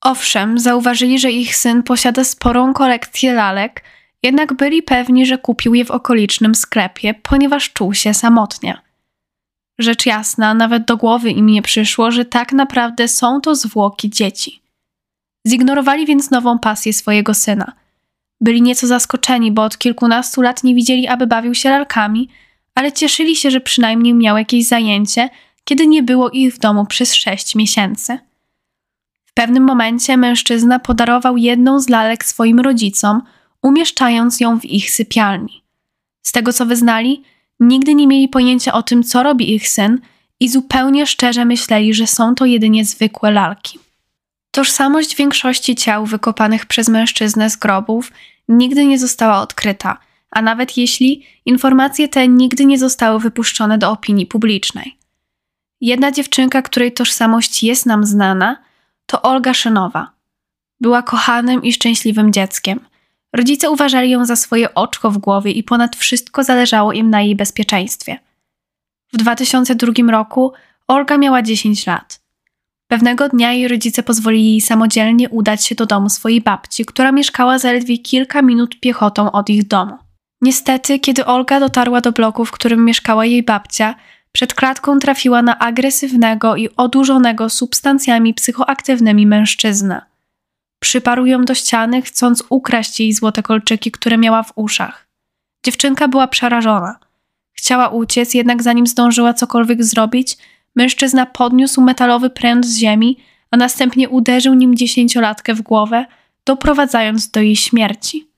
Owszem, 0.00 0.58
zauważyli, 0.58 1.18
że 1.18 1.30
ich 1.30 1.56
syn 1.56 1.82
posiada 1.82 2.24
sporą 2.24 2.74
kolekcję 2.74 3.32
lalek, 3.32 3.82
jednak 4.22 4.54
byli 4.54 4.82
pewni, 4.82 5.26
że 5.26 5.38
kupił 5.38 5.74
je 5.74 5.84
w 5.84 5.90
okolicznym 5.90 6.54
sklepie, 6.54 7.14
ponieważ 7.14 7.72
czuł 7.72 7.94
się 7.94 8.14
samotnie. 8.14 8.78
Rzecz 9.78 10.06
jasna, 10.06 10.54
nawet 10.54 10.84
do 10.84 10.96
głowy 10.96 11.30
im 11.30 11.46
nie 11.46 11.62
przyszło, 11.62 12.10
że 12.10 12.24
tak 12.24 12.52
naprawdę 12.52 13.08
są 13.08 13.40
to 13.40 13.54
zwłoki 13.54 14.10
dzieci. 14.10 14.62
Zignorowali 15.46 16.06
więc 16.06 16.30
nową 16.30 16.58
pasję 16.58 16.92
swojego 16.92 17.34
syna. 17.34 17.72
Byli 18.40 18.62
nieco 18.62 18.86
zaskoczeni, 18.86 19.52
bo 19.52 19.62
od 19.62 19.78
kilkunastu 19.78 20.42
lat 20.42 20.64
nie 20.64 20.74
widzieli, 20.74 21.08
aby 21.08 21.26
bawił 21.26 21.54
się 21.54 21.70
lalkami, 21.70 22.28
ale 22.74 22.92
cieszyli 22.92 23.36
się, 23.36 23.50
że 23.50 23.60
przynajmniej 23.60 24.14
miał 24.14 24.36
jakieś 24.36 24.66
zajęcie, 24.66 25.28
kiedy 25.64 25.86
nie 25.86 26.02
było 26.02 26.30
ich 26.30 26.54
w 26.54 26.58
domu 26.58 26.86
przez 26.86 27.14
sześć 27.14 27.54
miesięcy. 27.54 28.18
W 29.26 29.34
pewnym 29.34 29.62
momencie 29.62 30.16
mężczyzna 30.16 30.78
podarował 30.78 31.36
jedną 31.36 31.80
z 31.80 31.88
lalek 31.88 32.24
swoim 32.24 32.60
rodzicom, 32.60 33.22
umieszczając 33.62 34.40
ją 34.40 34.60
w 34.60 34.64
ich 34.64 34.90
sypialni. 34.90 35.62
Z 36.22 36.32
tego 36.32 36.52
co 36.52 36.66
wyznali, 36.66 37.22
nigdy 37.60 37.94
nie 37.94 38.06
mieli 38.06 38.28
pojęcia 38.28 38.72
o 38.72 38.82
tym, 38.82 39.02
co 39.02 39.22
robi 39.22 39.54
ich 39.54 39.68
syn 39.68 40.00
i 40.40 40.48
zupełnie 40.48 41.06
szczerze 41.06 41.44
myśleli, 41.44 41.94
że 41.94 42.06
są 42.06 42.34
to 42.34 42.44
jedynie 42.44 42.84
zwykłe 42.84 43.30
lalki. 43.30 43.78
Tożsamość 44.56 45.16
większości 45.16 45.74
ciał 45.74 46.06
wykopanych 46.06 46.66
przez 46.66 46.88
mężczyznę 46.88 47.50
z 47.50 47.56
grobów 47.56 48.12
nigdy 48.48 48.84
nie 48.86 48.98
została 48.98 49.40
odkryta, 49.40 49.98
a 50.30 50.42
nawet 50.42 50.76
jeśli, 50.76 51.26
informacje 51.44 52.08
te 52.08 52.28
nigdy 52.28 52.66
nie 52.66 52.78
zostały 52.78 53.20
wypuszczone 53.20 53.78
do 53.78 53.90
opinii 53.90 54.26
publicznej. 54.26 54.98
Jedna 55.80 56.12
dziewczynka, 56.12 56.62
której 56.62 56.92
tożsamość 56.92 57.62
jest 57.62 57.86
nam 57.86 58.06
znana, 58.06 58.62
to 59.06 59.22
Olga 59.22 59.54
Szynowa. 59.54 60.10
Była 60.80 61.02
kochanym 61.02 61.62
i 61.62 61.72
szczęśliwym 61.72 62.32
dzieckiem. 62.32 62.80
Rodzice 63.32 63.70
uważali 63.70 64.10
ją 64.10 64.24
za 64.24 64.36
swoje 64.36 64.74
oczko 64.74 65.10
w 65.10 65.18
głowie 65.18 65.52
i 65.52 65.62
ponad 65.62 65.96
wszystko 65.96 66.44
zależało 66.44 66.92
im 66.92 67.10
na 67.10 67.22
jej 67.22 67.36
bezpieczeństwie. 67.36 68.18
W 69.12 69.16
2002 69.16 69.92
roku 70.10 70.52
Olga 70.88 71.18
miała 71.18 71.42
10 71.42 71.86
lat. 71.86 72.25
Pewnego 72.88 73.28
dnia 73.28 73.52
jej 73.52 73.68
rodzice 73.68 74.02
pozwolili 74.02 74.50
jej 74.50 74.60
samodzielnie 74.60 75.28
udać 75.28 75.66
się 75.66 75.74
do 75.74 75.86
domu 75.86 76.08
swojej 76.08 76.40
babci, 76.40 76.84
która 76.84 77.12
mieszkała 77.12 77.58
zaledwie 77.58 77.98
kilka 77.98 78.42
minut 78.42 78.80
piechotą 78.80 79.32
od 79.32 79.50
ich 79.50 79.66
domu. 79.66 79.98
Niestety, 80.42 80.98
kiedy 80.98 81.24
Olga 81.24 81.60
dotarła 81.60 82.00
do 82.00 82.12
bloku, 82.12 82.44
w 82.44 82.50
którym 82.50 82.84
mieszkała 82.84 83.24
jej 83.24 83.42
babcia, 83.42 83.94
przed 84.32 84.54
klatką 84.54 84.98
trafiła 84.98 85.42
na 85.42 85.58
agresywnego 85.58 86.56
i 86.56 86.68
odurzonego 86.76 87.50
substancjami 87.50 88.34
psychoaktywnymi 88.34 89.26
mężczyznę. 89.26 90.02
Przyparł 90.82 91.26
ją 91.26 91.44
do 91.44 91.54
ściany, 91.54 92.02
chcąc 92.02 92.44
ukraść 92.50 93.00
jej 93.00 93.12
złote 93.12 93.42
kolczyki, 93.42 93.90
które 93.90 94.18
miała 94.18 94.42
w 94.42 94.52
uszach. 94.54 95.06
Dziewczynka 95.64 96.08
była 96.08 96.28
przerażona. 96.28 96.98
Chciała 97.52 97.88
uciec, 97.88 98.34
jednak 98.34 98.62
zanim 98.62 98.86
zdążyła 98.86 99.34
cokolwiek 99.34 99.84
zrobić, 99.84 100.38
mężczyzna 100.76 101.26
podniósł 101.26 101.80
metalowy 101.80 102.30
pręt 102.30 102.66
z 102.66 102.78
ziemi, 102.78 103.18
a 103.50 103.56
następnie 103.56 104.08
uderzył 104.08 104.54
nim 104.54 104.74
dziesięciolatkę 104.74 105.54
w 105.54 105.62
głowę, 105.62 106.06
doprowadzając 106.44 107.30
do 107.30 107.40
jej 107.40 107.56
śmierci. 107.56 108.28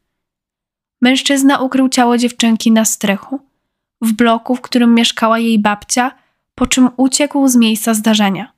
Mężczyzna 1.01 1.59
ukrył 1.59 1.88
ciało 1.88 2.18
dziewczynki 2.18 2.72
na 2.72 2.85
strychu, 2.85 3.40
w 4.01 4.12
bloku, 4.12 4.57
w 4.57 4.61
którym 4.61 4.94
mieszkała 4.94 5.38
jej 5.38 5.59
babcia, 5.59 6.11
po 6.55 6.66
czym 6.66 6.90
uciekł 6.96 7.48
z 7.48 7.57
miejsca 7.57 7.94
zdarzenia. 7.94 8.53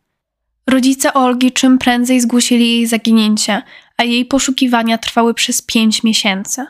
Rodzice 0.67 1.15
Olgi 1.15 1.53
czym 1.53 1.79
prędzej 1.79 2.21
zgłosili 2.21 2.73
jej 2.73 2.87
zaginięcie, 2.87 3.63
a 3.97 4.05
jej 4.05 4.25
poszukiwania 4.25 4.99
trwały 4.99 5.35
przez 5.35 5.63
pięć 5.63 6.03
miesięcy. 6.03 6.67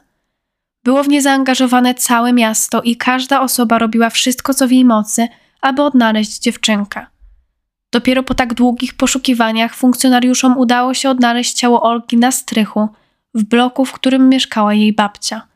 Było 0.84 1.04
w 1.04 1.08
nie 1.08 1.22
zaangażowane 1.22 1.94
całe 1.94 2.32
miasto 2.32 2.82
i 2.82 2.96
każda 2.96 3.40
osoba 3.40 3.78
robiła 3.78 4.10
wszystko, 4.10 4.54
co 4.54 4.68
w 4.68 4.72
jej 4.72 4.84
mocy, 4.84 5.28
aby 5.62 5.82
odnaleźć 5.82 6.38
dziewczynkę. 6.38 7.06
Dopiero 7.92 8.22
po 8.22 8.34
tak 8.34 8.54
długich 8.54 8.94
poszukiwaniach 8.94 9.74
funkcjonariuszom 9.74 10.58
udało 10.58 10.94
się 10.94 11.10
odnaleźć 11.10 11.52
ciało 11.52 11.82
Olgi 11.82 12.16
na 12.16 12.32
strychu, 12.32 12.88
w 13.34 13.44
bloku, 13.44 13.84
w 13.84 13.92
którym 13.92 14.28
mieszkała 14.28 14.74
jej 14.74 14.92
babcia. 14.92 15.46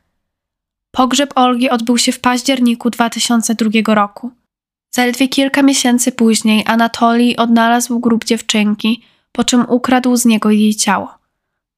Pogrzeb 0.91 1.37
Olgi 1.37 1.69
odbył 1.69 1.97
się 1.97 2.11
w 2.11 2.19
październiku 2.19 2.89
2002 2.89 3.95
roku. 3.95 4.31
Zaledwie 4.91 5.27
kilka 5.27 5.61
miesięcy 5.61 6.11
później 6.11 6.63
Anatolii 6.67 7.37
odnalazł 7.37 7.99
grób 7.99 8.25
dziewczynki, 8.25 9.03
po 9.31 9.43
czym 9.43 9.65
ukradł 9.69 10.15
z 10.15 10.25
niego 10.25 10.51
jej 10.51 10.75
ciało. 10.75 11.13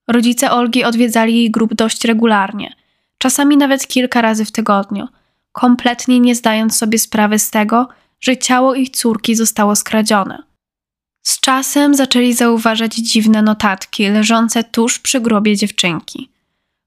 Rodzice 0.08 0.52
Olgi 0.52 0.84
odwiedzali 0.84 1.36
jej 1.36 1.52
grób 1.52 1.74
dość 1.74 2.06
regularnie, 2.06 2.76
czasami 3.18 3.58
nawet 3.58 3.88
kilka 3.88 4.22
razy 4.22 4.46
w 4.46 4.52
tygodniu, 4.52 5.08
kompletnie 5.52 6.20
nie 6.20 6.36
zdając 6.36 6.78
sobie 6.78 7.00
sprawy 7.00 7.40
z 7.40 7.50
tego, 7.52 7.88
że 8.20 8.38
ciało 8.38 8.76
ich 8.76 8.90
córki 8.90 9.36
zostało 9.36 9.76
skradzione. 9.76 10.44
Z 11.26 11.40
czasem 11.40 11.96
zaczęli 11.96 12.34
zauważać 12.34 12.96
dziwne 12.96 13.42
notatki 13.42 14.10
leżące 14.10 14.64
tuż 14.64 15.00
przy 15.00 15.22
grobie 15.22 15.56
dziewczynki. 15.56 16.30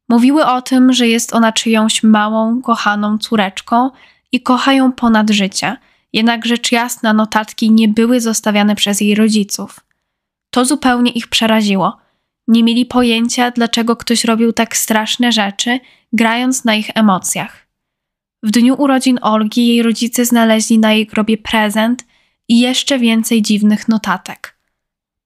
Mówiły 0.09 0.47
o 0.47 0.63
tym, 0.63 0.93
że 0.93 1.09
jest 1.09 1.35
ona 1.35 1.53
czyjąś 1.53 2.03
małą, 2.03 2.63
kochaną 2.63 3.19
córeczką 3.19 3.91
i 4.33 4.41
kocha 4.41 4.73
ją 4.73 4.93
ponad 4.93 5.31
życie, 5.31 5.77
jednak 6.13 6.47
rzecz 6.47 6.73
jasna 6.73 7.13
notatki 7.13 7.71
nie 7.71 7.89
były 7.89 8.21
zostawiane 8.21 8.75
przez 8.75 9.01
jej 9.01 9.15
rodziców. 9.15 9.81
To 10.51 10.65
zupełnie 10.65 11.11
ich 11.11 11.29
przeraziło. 11.29 11.99
Nie 12.49 12.65
mieli 12.65 12.87
pojęcia, 12.87 13.51
dlaczego 13.51 13.97
ktoś 13.97 14.25
robił 14.25 14.53
tak 14.53 14.77
straszne 14.77 15.33
rzeczy, 15.33 15.81
grając 16.13 16.65
na 16.65 16.75
ich 16.75 16.91
emocjach. 16.95 17.67
W 18.43 18.51
dniu 18.51 18.75
urodzin 18.75 19.19
Olgi 19.23 19.67
jej 19.67 19.83
rodzice 19.83 20.25
znaleźli 20.25 20.79
na 20.79 20.93
jej 20.93 21.07
grobie 21.07 21.39
prezent 21.39 22.05
i 22.49 22.61
jeszcze 22.61 22.99
więcej 22.99 23.43
dziwnych 23.43 23.89
notatek. 23.89 24.57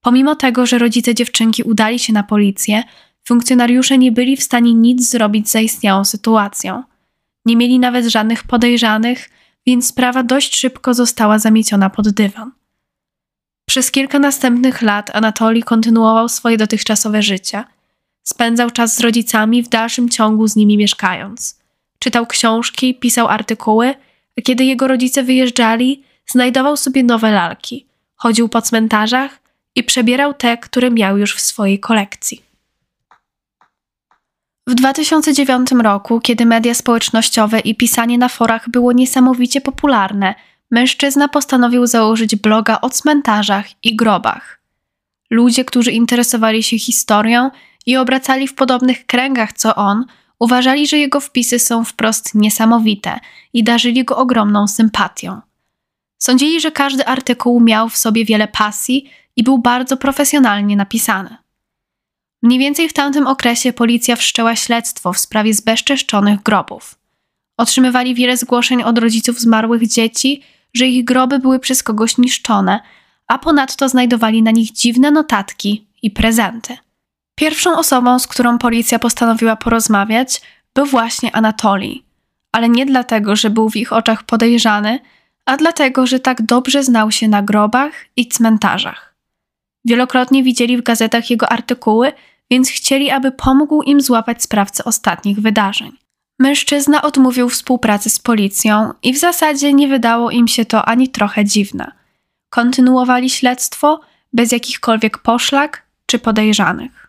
Pomimo 0.01 0.37
tego, 0.37 0.67
że 0.67 0.79
rodzice 0.79 1.15
dziewczynki 1.15 1.63
udali 1.63 1.99
się 1.99 2.13
na 2.13 2.23
policję, 2.23 2.83
Funkcjonariusze 3.29 3.99
nie 3.99 4.13
byli 4.13 4.37
w 4.37 4.43
stanie 4.43 4.75
nic 4.75 5.11
zrobić 5.11 5.49
z 5.49 5.53
zaistniałą 5.53 6.05
sytuacją. 6.05 6.83
Nie 7.47 7.57
mieli 7.57 7.79
nawet 7.79 8.07
żadnych 8.07 8.45
podejrzanych, 8.45 9.31
więc 9.67 9.87
sprawa 9.87 10.23
dość 10.23 10.57
szybko 10.57 10.95
została 10.95 11.39
zamieciona 11.39 11.91
pod 11.91 12.09
dywan. 12.09 12.53
Przez 13.69 13.91
kilka 13.91 14.19
następnych 14.19 14.83
lat 14.83 15.17
Anatolii 15.17 15.63
kontynuował 15.63 16.29
swoje 16.29 16.57
dotychczasowe 16.57 17.23
życie. 17.23 17.65
Spędzał 18.23 18.71
czas 18.71 18.97
z 18.97 19.01
rodzicami, 19.01 19.63
w 19.63 19.69
dalszym 19.69 20.09
ciągu 20.09 20.49
z 20.49 20.57
nimi 20.57 20.77
mieszkając. 20.77 21.64
Czytał 22.05 22.27
książki, 22.27 22.95
pisał 22.95 23.29
artykuły, 23.29 23.95
a 24.39 24.43
kiedy 24.43 24.65
jego 24.65 24.89
rodzice 24.89 25.23
wyjeżdżali, 25.23 26.03
znajdował 26.27 26.77
sobie 26.77 27.03
nowe 27.03 27.31
lalki, 27.31 27.87
chodził 28.17 28.49
po 28.49 28.63
cmentarzach 28.63 29.39
i 29.75 29.85
przebierał 29.85 30.35
te, 30.35 30.59
które 30.59 30.91
miał 30.91 31.19
już 31.19 31.37
w 31.37 31.41
swojej 31.41 31.81
kolekcji. 31.81 32.43
W 34.67 34.75
2009 34.75 35.71
roku, 35.73 36.21
kiedy 36.21 36.47
media 36.47 36.75
społecznościowe 36.75 37.61
i 37.61 37.75
pisanie 37.75 38.19
na 38.19 38.29
forach 38.29 38.71
było 38.71 38.93
niesamowicie 38.93 39.61
popularne, 39.61 40.35
mężczyzna 40.71 41.29
postanowił 41.29 41.87
założyć 41.87 42.37
bloga 42.37 42.81
o 42.81 42.91
cmentarzach 42.91 43.67
i 43.85 43.97
grobach. 43.97 44.61
Ludzie, 45.31 45.65
którzy 45.65 45.93
interesowali 45.93 46.63
się 46.63 46.79
historią 46.79 47.51
i 47.87 47.97
obracali 47.97 48.49
w 48.49 48.55
podobnych 48.55 49.07
kręgach 49.07 49.53
co 49.53 49.75
on, 49.75 50.05
uważali, 50.39 50.87
że 50.87 50.99
jego 50.99 51.21
wpisy 51.21 51.59
są 51.59 51.85
wprost 51.85 52.35
niesamowite 52.35 53.21
i 53.53 53.65
darzyli 53.65 54.05
go 54.05 54.17
ogromną 54.17 54.69
sympatią. 54.69 55.41
Sądzili, 56.19 56.61
że 56.61 56.73
każdy 56.73 57.07
artykuł 57.07 57.61
miał 57.61 57.89
w 57.89 57.97
sobie 57.97 58.25
wiele 58.25 58.49
pasji 58.49 59.11
i 59.37 59.43
był 59.43 59.59
bardzo 59.59 59.97
profesjonalnie 59.97 60.77
napisany. 60.77 61.37
Mniej 62.43 62.59
więcej 62.59 62.89
w 62.89 62.93
tamtym 62.93 63.27
okresie 63.27 63.73
policja 63.73 64.17
wszczęła 64.17 64.57
śledztwo 64.57 65.13
w 65.13 65.19
sprawie 65.19 65.55
zbezczeszczonych 65.55 66.43
grobów. 66.43 66.99
Otrzymywali 67.57 68.15
wiele 68.15 68.37
zgłoszeń 68.37 68.83
od 68.83 68.99
rodziców 68.99 69.41
zmarłych 69.41 69.89
dzieci, 69.89 70.43
że 70.75 70.87
ich 70.87 71.05
groby 71.05 71.39
były 71.39 71.59
przez 71.59 71.83
kogoś 71.83 72.19
niszczone, 72.19 72.81
a 73.27 73.39
ponadto 73.39 73.89
znajdowali 73.89 74.43
na 74.43 74.51
nich 74.51 74.73
dziwne 74.73 75.11
notatki 75.11 75.87
i 76.03 76.11
prezenty. 76.11 76.77
Pierwszą 77.35 77.79
osobą, 77.79 78.19
z 78.19 78.27
którą 78.27 78.59
policja 78.59 78.99
postanowiła 78.99 79.57
porozmawiać, 79.57 80.41
był 80.75 80.87
właśnie 80.87 81.37
Anatolii, 81.37 82.05
ale 82.53 82.69
nie 82.69 82.87
dlatego, 82.87 83.37
że 83.37 83.51
był 83.51 83.71
w 83.71 83.77
ich 83.77 83.93
oczach 83.93 84.23
podejrzany, 84.23 84.99
a 85.47 85.57
dlatego, 85.57 86.07
że 86.07 86.21
tak 86.21 86.43
dobrze 86.43 86.85
znał 86.85 87.11
się 87.11 87.29
na 87.29 87.43
grobach 87.43 87.93
i 88.17 88.29
cmentarzach. 88.29 89.15
Wielokrotnie 89.85 90.43
widzieli 90.43 90.77
w 90.77 90.83
gazetach 90.83 91.31
jego 91.31 91.53
artykuły 91.53 92.13
więc 92.51 92.71
chcieli, 92.71 93.11
aby 93.11 93.33
pomógł 93.33 93.83
im 93.83 94.01
złapać 94.01 94.43
sprawcę 94.43 94.85
ostatnich 94.85 95.41
wydarzeń. 95.41 95.93
Mężczyzna 96.39 97.03
odmówił 97.03 97.49
współpracy 97.49 98.11
z 98.11 98.19
policją 98.19 98.93
i 99.03 99.13
w 99.13 99.19
zasadzie 99.19 99.73
nie 99.73 99.89
wydało 99.89 100.31
im 100.31 100.49
się 100.49 100.65
to 100.65 100.85
ani 100.85 101.09
trochę 101.09 101.45
dziwne. 101.45 101.93
Kontynuowali 102.51 103.31
śledztwo 103.31 104.01
bez 104.33 104.53
jakichkolwiek 104.53 105.19
poszlak 105.19 105.83
czy 106.07 106.19
podejrzanych. 106.19 107.04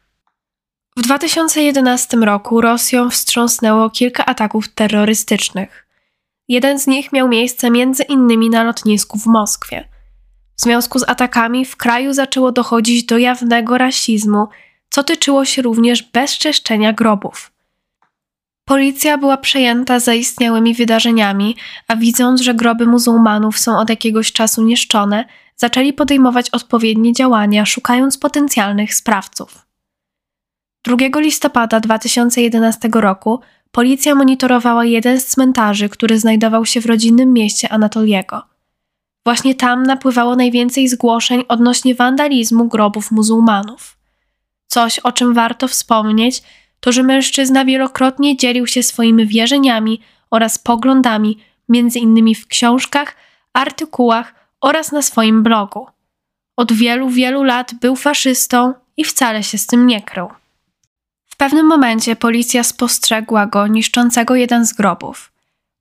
W 0.97 1.01
2011 1.01 2.17
roku 2.17 2.61
Rosją 2.61 3.09
wstrząsnęło 3.09 3.89
kilka 3.89 4.25
ataków 4.25 4.69
terrorystycznych. 4.69 5.87
Jeden 6.47 6.79
z 6.79 6.87
nich 6.87 7.13
miał 7.13 7.27
miejsce 7.27 7.71
między 7.71 8.03
innymi 8.03 8.49
na 8.49 8.63
lotnisku 8.63 9.19
w 9.19 9.25
Moskwie. 9.25 9.89
W 10.57 10.61
związku 10.61 10.99
z 10.99 11.09
atakami 11.09 11.65
w 11.65 11.75
kraju 11.75 12.13
zaczęło 12.13 12.51
dochodzić 12.51 13.03
do 13.03 13.17
jawnego 13.17 13.77
rasizmu, 13.77 14.47
co 14.89 15.03
tyczyło 15.03 15.45
się 15.45 15.61
również 15.61 16.03
bezczeszczenia 16.03 16.93
grobów. 16.93 17.51
Policja 18.65 19.17
była 19.17 19.37
przejęta 19.37 19.99
zaistniałymi 19.99 20.73
wydarzeniami, 20.73 21.55
a 21.87 21.95
widząc, 21.95 22.41
że 22.41 22.53
groby 22.53 22.85
muzułmanów 22.85 23.59
są 23.59 23.77
od 23.77 23.89
jakiegoś 23.89 24.31
czasu 24.31 24.63
niszczone, 24.63 25.25
zaczęli 25.55 25.93
podejmować 25.93 26.49
odpowiednie 26.49 27.13
działania, 27.13 27.65
szukając 27.65 28.17
potencjalnych 28.17 28.95
sprawców. 28.95 29.64
2 30.85 31.19
listopada 31.19 31.79
2011 31.79 32.89
roku 32.93 33.39
policja 33.71 34.15
monitorowała 34.15 34.85
jeden 34.85 35.19
z 35.19 35.25
cmentarzy, 35.25 35.89
który 35.89 36.19
znajdował 36.19 36.65
się 36.65 36.81
w 36.81 36.85
rodzinnym 36.85 37.33
mieście 37.33 37.69
Anatoliego. 37.69 38.43
Właśnie 39.25 39.55
tam 39.55 39.83
napływało 39.83 40.35
najwięcej 40.35 40.87
zgłoszeń 40.87 41.43
odnośnie 41.47 41.95
wandalizmu 41.95 42.67
grobów 42.67 43.11
muzułmanów. 43.11 43.97
Coś, 44.67 44.99
o 44.99 45.11
czym 45.11 45.33
warto 45.33 45.67
wspomnieć, 45.67 46.43
to 46.79 46.91
że 46.91 47.03
mężczyzna 47.03 47.65
wielokrotnie 47.65 48.37
dzielił 48.37 48.67
się 48.67 48.83
swoimi 48.83 49.27
wierzeniami 49.27 50.01
oraz 50.31 50.57
poglądami, 50.57 51.37
między 51.69 51.99
innymi 51.99 52.35
w 52.35 52.47
książkach, 52.47 53.15
artykułach 53.53 54.35
oraz 54.61 54.91
na 54.91 55.01
swoim 55.01 55.43
blogu. 55.43 55.87
Od 56.57 56.73
wielu, 56.73 57.09
wielu 57.09 57.43
lat 57.43 57.73
był 57.81 57.95
faszystą 57.95 58.73
i 58.97 59.03
wcale 59.03 59.43
się 59.43 59.57
z 59.57 59.67
tym 59.67 59.87
nie 59.87 60.01
krył. 60.01 60.27
W 61.35 61.37
pewnym 61.37 61.65
momencie 61.65 62.15
policja 62.15 62.63
spostrzegła 62.63 63.45
go 63.45 63.67
niszczącego 63.67 64.35
jeden 64.35 64.65
z 64.65 64.73
grobów. 64.73 65.31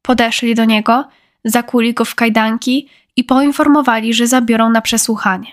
Podeszli 0.02 0.54
do 0.54 0.64
niego, 0.64 1.04
zakuli 1.44 1.94
go 1.94 2.04
w 2.04 2.14
kajdanki 2.14 2.88
i 3.16 3.24
poinformowali, 3.24 4.14
że 4.14 4.26
zabiorą 4.26 4.70
na 4.70 4.80
przesłuchanie. 4.80 5.46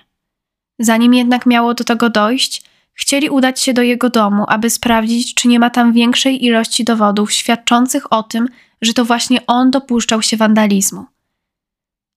Zanim 0.79 1.13
jednak 1.13 1.45
miało 1.45 1.73
do 1.73 1.83
tego 1.83 2.09
dojść, 2.09 2.63
chcieli 2.93 3.29
udać 3.29 3.61
się 3.61 3.73
do 3.73 3.81
jego 3.81 4.09
domu, 4.09 4.45
aby 4.47 4.69
sprawdzić, 4.69 5.33
czy 5.33 5.47
nie 5.47 5.59
ma 5.59 5.69
tam 5.69 5.93
większej 5.93 6.45
ilości 6.45 6.83
dowodów 6.83 7.31
świadczących 7.31 8.13
o 8.13 8.23
tym, 8.23 8.47
że 8.81 8.93
to 8.93 9.05
właśnie 9.05 9.45
on 9.47 9.71
dopuszczał 9.71 10.21
się 10.21 10.37
wandalizmu. 10.37 11.05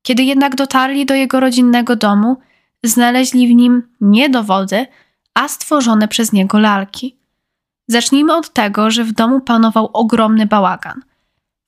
Kiedy 0.03 0.23
jednak 0.23 0.55
dotarli 0.55 1.07
do 1.07 1.15
jego 1.15 1.41
rodzinnego 1.41 1.97
domu, 1.97 2.37
znaleźli 2.83 3.49
w 3.49 3.55
nim 3.55 3.83
nie 4.01 4.29
dowody, 4.29 4.87
a 5.35 5.49
stworzone 5.49 6.09
przez 6.09 6.33
niego 6.33 6.59
lalki. 6.59 7.24
Zacznijmy 7.89 8.37
od 8.37 8.53
tego, 8.53 8.91
że 8.91 9.05
w 9.05 9.13
domu 9.13 9.41
panował 9.41 9.91
ogromny 9.93 10.47
bałagan. 10.47 11.03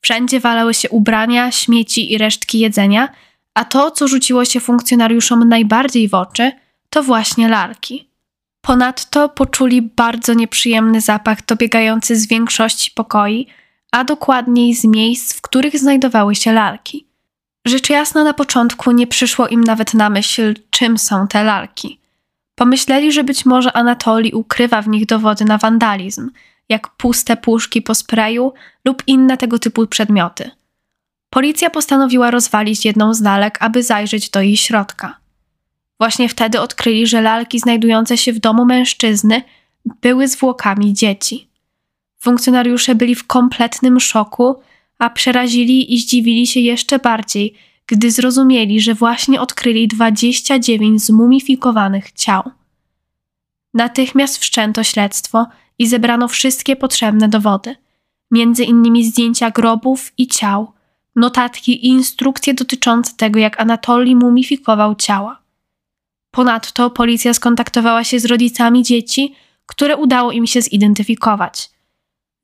Wszędzie 0.01 0.41
walały 0.41 0.75
się 0.75 0.91
ubrania, 0.91 1.51
śmieci 1.51 2.13
i 2.13 2.19
resztki 2.19 2.59
jedzenia, 2.59 3.09
a 3.55 3.65
to, 3.65 3.91
co 3.91 4.09
rzuciło 4.09 4.45
się 4.45 4.61
funkcjonariuszom 4.61 5.49
najbardziej 5.49 6.09
w 6.09 6.15
oczy, 6.15 6.53
to 6.91 7.03
właśnie 7.03 7.49
lalki. 7.49 8.09
Ponadto 8.61 9.29
poczuli 9.29 9.83
bardzo 9.83 10.35
nieprzyjemny 10.35 11.01
zapach 11.01 11.47
dobiegający 11.47 12.17
z 12.17 12.29
większości 12.29 12.91
pokoi, 12.95 13.47
a 13.93 14.05
dokładniej 14.05 14.75
z 14.75 14.85
miejsc, 14.85 15.35
w 15.35 15.41
których 15.41 15.79
znajdowały 15.79 16.35
się 16.35 16.53
lalki. 16.53 17.07
Rzecz 17.67 17.91
jasna 17.91 18.25
na 18.25 18.35
początku 18.35 18.93
nie 18.93 19.07
przyszło 19.07 19.49
im 19.49 19.65
nawet 19.65 19.95
na 19.95 20.11
myśl, 20.11 20.55
czym 20.71 20.99
są 20.99 21.29
te 21.29 21.45
lalki. 21.45 22.01
Pomyśleli, 22.57 23.13
że 23.13 23.25
być 23.25 23.47
może 23.47 23.73
Anatoli 23.73 24.33
ukrywa 24.33 24.83
w 24.83 24.89
nich 24.89 25.07
dowody 25.07 25.45
na 25.45 25.59
wandalizm, 25.59 26.31
jak 26.69 26.97
puste 26.97 27.37
puszki 27.37 27.83
po 27.83 27.95
sprayu 27.95 28.53
lub 28.85 29.03
inne 29.07 29.37
tego 29.37 29.59
typu 29.59 29.87
przedmioty. 29.87 30.51
Policja 31.31 31.71
postanowiła 31.71 32.31
rozwalić 32.31 32.85
jedną 32.85 33.15
z 33.15 33.21
lalek, 33.21 33.59
aby 33.61 33.83
zajrzeć 33.83 34.31
do 34.31 34.41
jej 34.41 34.57
środka. 34.57 35.19
Właśnie 35.99 36.29
wtedy 36.29 36.61
odkryli, 36.61 37.07
że 37.07 37.21
lalki 37.21 37.59
znajdujące 37.59 38.19
się 38.19 38.33
w 38.33 38.39
domu 38.39 38.65
mężczyzny 38.65 39.43
były 40.03 40.29
zwłokami 40.29 40.95
dzieci. 40.95 41.49
Funkcjonariusze 42.19 42.95
byli 42.95 43.15
w 43.15 43.27
kompletnym 43.27 44.01
szoku, 44.01 44.57
a 44.99 45.11
przerazili 45.11 45.95
i 45.95 45.99
zdziwili 45.99 46.47
się 46.47 46.61
jeszcze 46.61 46.99
bardziej, 46.99 47.55
gdy 47.87 48.11
zrozumieli, 48.11 48.81
że 48.81 48.95
właśnie 48.95 49.41
odkryli 49.41 49.89
29 49.89 51.03
zmumifikowanych 51.03 52.13
ciał. 52.13 52.43
Natychmiast 53.75 54.39
wszczęto 54.39 54.85
śledztwo 54.85 55.47
i 55.79 55.87
zebrano 55.87 56.29
wszystkie 56.29 56.77
potrzebne 56.77 57.29
dowody, 57.29 57.77
między 58.31 58.65
innymi 58.65 59.05
zdjęcia 59.05 59.51
grobów 59.51 60.13
i 60.19 60.27
ciał, 60.27 60.73
notatki 61.17 61.87
i 61.87 61.89
instrukcje 61.89 62.55
dotyczące 62.55 63.13
tego, 63.17 63.39
jak 63.39 63.61
Anatolii 63.61 64.17
mumifikował 64.17 64.95
ciała. 64.95 65.43
Ponadto 66.31 66.91
policja 66.91 67.35
skontaktowała 67.35 68.05
się 68.05 68.21
z 68.21 68.25
rodzicami 68.25 68.83
dzieci, 68.83 69.35
które 69.67 69.97
udało 69.97 70.33
im 70.33 70.47
się 70.47 70.63
zidentyfikować. 70.63 71.76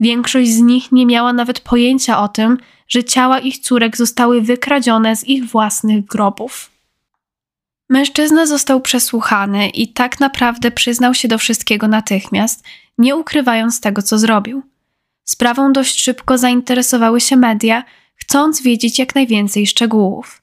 Większość 0.02 0.50
z 0.50 0.58
nich 0.58 0.92
nie 0.92 1.06
miała 1.06 1.32
nawet 1.32 1.60
pojęcia 1.60 2.22
o 2.22 2.28
tym, 2.28 2.58
że 2.88 3.04
ciała 3.04 3.38
ich 3.38 3.58
córek 3.58 3.96
zostały 3.96 4.40
wykradzione 4.40 5.16
z 5.16 5.24
ich 5.24 5.44
własnych 5.50 6.04
grobów. 6.04 6.70
Mężczyzna 7.88 8.46
został 8.46 8.80
przesłuchany 8.80 9.68
i 9.68 9.92
tak 9.92 10.20
naprawdę 10.20 10.70
przyznał 10.70 11.14
się 11.14 11.28
do 11.28 11.38
wszystkiego 11.38 11.88
natychmiast, 11.88 12.64
nie 12.98 13.16
ukrywając 13.16 13.80
tego, 13.80 14.02
co 14.02 14.18
zrobił. 14.18 14.62
Sprawą 15.24 15.72
dość 15.72 16.02
szybko 16.02 16.38
zainteresowały 16.38 17.20
się 17.20 17.36
media, 17.36 17.84
chcąc 18.16 18.62
wiedzieć 18.62 18.98
jak 18.98 19.14
najwięcej 19.14 19.66
szczegółów. 19.66 20.42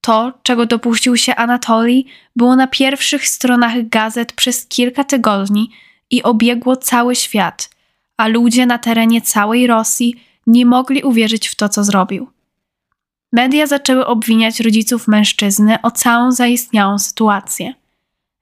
To, 0.00 0.32
czego 0.42 0.66
dopuścił 0.66 1.16
się 1.16 1.36
Anatolii, 1.36 2.06
było 2.36 2.56
na 2.56 2.66
pierwszych 2.66 3.28
stronach 3.28 3.88
gazet 3.88 4.32
przez 4.32 4.66
kilka 4.66 5.04
tygodni 5.04 5.70
i 6.10 6.22
obiegło 6.22 6.76
cały 6.76 7.16
świat, 7.16 7.70
a 8.20 8.28
ludzie 8.28 8.66
na 8.66 8.78
terenie 8.78 9.20
całej 9.20 9.66
Rosji 9.66 10.14
nie 10.46 10.66
mogli 10.66 11.02
uwierzyć 11.02 11.48
w 11.48 11.54
to, 11.54 11.68
co 11.68 11.84
zrobił. 11.84 12.30
Media 13.32 13.66
zaczęły 13.66 14.06
obwiniać 14.06 14.60
rodziców 14.60 15.08
mężczyzny 15.08 15.82
o 15.82 15.90
całą 15.90 16.32
zaistniałą 16.32 16.98
sytuację. 16.98 17.74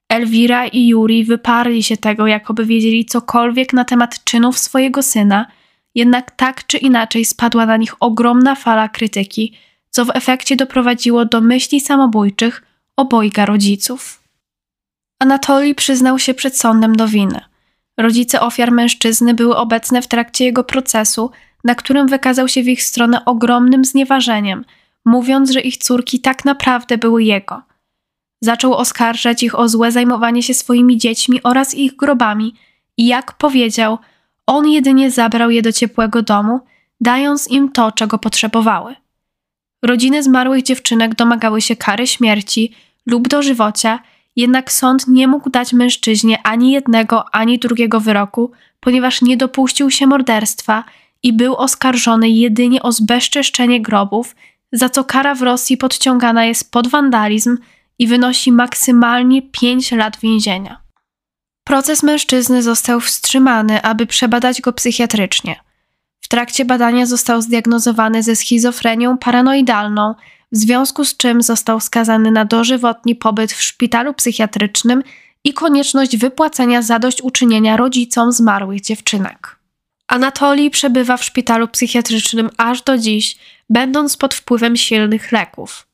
Elwira 0.09 0.67
i 0.67 0.87
Juri 0.87 1.23
wyparli 1.23 1.83
się 1.83 1.97
tego, 1.97 2.27
jakoby 2.27 2.65
wiedzieli 2.65 3.05
cokolwiek 3.05 3.73
na 3.73 3.85
temat 3.85 4.23
czynów 4.23 4.59
swojego 4.59 5.03
syna, 5.03 5.45
jednak 5.95 6.31
tak 6.31 6.67
czy 6.67 6.77
inaczej 6.77 7.25
spadła 7.25 7.65
na 7.65 7.77
nich 7.77 7.95
ogromna 7.99 8.55
fala 8.55 8.89
krytyki, 8.89 9.53
co 9.89 10.05
w 10.05 10.11
efekcie 10.13 10.55
doprowadziło 10.55 11.25
do 11.25 11.41
myśli 11.41 11.81
samobójczych 11.81 12.63
obojga 12.95 13.45
rodziców. 13.45 14.23
Anatolii 15.19 15.75
przyznał 15.75 16.19
się 16.19 16.33
przed 16.33 16.57
sądem 16.57 16.95
do 16.95 17.07
winy. 17.07 17.41
Rodzice 17.99 18.41
ofiar 18.41 18.71
mężczyzny 18.71 19.33
były 19.33 19.55
obecne 19.55 20.01
w 20.01 20.07
trakcie 20.07 20.45
jego 20.45 20.63
procesu, 20.63 21.31
na 21.63 21.75
którym 21.75 22.07
wykazał 22.07 22.47
się 22.47 22.63
w 22.63 22.67
ich 22.67 22.83
stronę 22.83 23.25
ogromnym 23.25 23.85
znieważeniem, 23.85 24.65
mówiąc, 25.05 25.51
że 25.51 25.61
ich 25.61 25.77
córki 25.77 26.19
tak 26.19 26.45
naprawdę 26.45 26.97
były 26.97 27.23
jego. 27.23 27.61
Zaczął 28.41 28.73
oskarżać 28.73 29.43
ich 29.43 29.59
o 29.59 29.69
złe 29.69 29.91
zajmowanie 29.91 30.43
się 30.43 30.53
swoimi 30.53 30.97
dziećmi 30.97 31.43
oraz 31.43 31.75
ich 31.75 31.95
grobami 31.95 32.55
i 32.97 33.07
jak 33.07 33.33
powiedział, 33.37 33.97
on 34.47 34.67
jedynie 34.67 35.11
zabrał 35.11 35.49
je 35.49 35.61
do 35.61 35.71
ciepłego 35.71 36.21
domu, 36.21 36.59
dając 37.01 37.47
im 37.47 37.71
to, 37.71 37.91
czego 37.91 38.17
potrzebowały. 38.17 38.95
Rodziny 39.83 40.23
zmarłych 40.23 40.63
dziewczynek 40.63 41.15
domagały 41.15 41.61
się 41.61 41.75
kary 41.75 42.07
śmierci 42.07 42.73
lub 43.05 43.27
dożywocia, 43.27 43.99
jednak 44.39 44.71
sąd 44.71 45.07
nie 45.07 45.27
mógł 45.27 45.49
dać 45.49 45.73
mężczyźnie 45.73 46.41
ani 46.43 46.71
jednego, 46.71 47.35
ani 47.35 47.59
drugiego 47.59 47.99
wyroku, 47.99 48.51
ponieważ 48.79 49.21
nie 49.21 49.37
dopuścił 49.37 49.91
się 49.91 50.07
morderstwa 50.07 50.83
i 51.23 51.33
był 51.33 51.55
oskarżony 51.55 52.29
jedynie 52.29 52.83
o 52.83 52.91
zbezczeszczenie 52.91 53.81
grobów, 53.81 54.35
za 54.71 54.89
co 54.89 55.03
kara 55.03 55.35
w 55.35 55.41
Rosji 55.41 55.77
podciągana 55.77 56.45
jest 56.45 56.71
pod 56.71 56.87
wandalizm 56.87 57.57
i 57.99 58.07
wynosi 58.07 58.51
maksymalnie 58.51 59.41
5 59.41 59.91
lat 59.91 60.19
więzienia. 60.19 60.81
Proces 61.63 62.03
mężczyzny 62.03 62.63
został 62.63 62.99
wstrzymany, 62.99 63.81
aby 63.81 64.07
przebadać 64.07 64.61
go 64.61 64.73
psychiatrycznie. 64.73 65.55
W 66.21 66.27
trakcie 66.27 66.65
badania 66.65 67.05
został 67.05 67.41
zdiagnozowany 67.41 68.23
ze 68.23 68.35
schizofrenią 68.35 69.17
paranoidalną, 69.17 70.15
w 70.51 70.57
związku 70.57 71.05
z 71.05 71.17
czym 71.17 71.41
został 71.41 71.79
skazany 71.79 72.31
na 72.31 72.45
dożywotni 72.45 73.15
pobyt 73.15 73.53
w 73.53 73.61
szpitalu 73.61 74.13
psychiatrycznym 74.13 75.03
i 75.43 75.53
konieczność 75.53 76.17
wypłacenia 76.17 76.81
zadośćuczynienia 76.81 77.77
rodzicom 77.77 78.31
zmarłych 78.31 78.81
dziewczynek. 78.81 79.59
Anatolii 80.07 80.69
przebywa 80.69 81.17
w 81.17 81.23
szpitalu 81.23 81.67
psychiatrycznym 81.67 82.49
aż 82.57 82.81
do 82.81 82.97
dziś, 82.97 83.37
będąc 83.69 84.17
pod 84.17 84.33
wpływem 84.33 84.75
silnych 84.75 85.31
leków. 85.31 85.87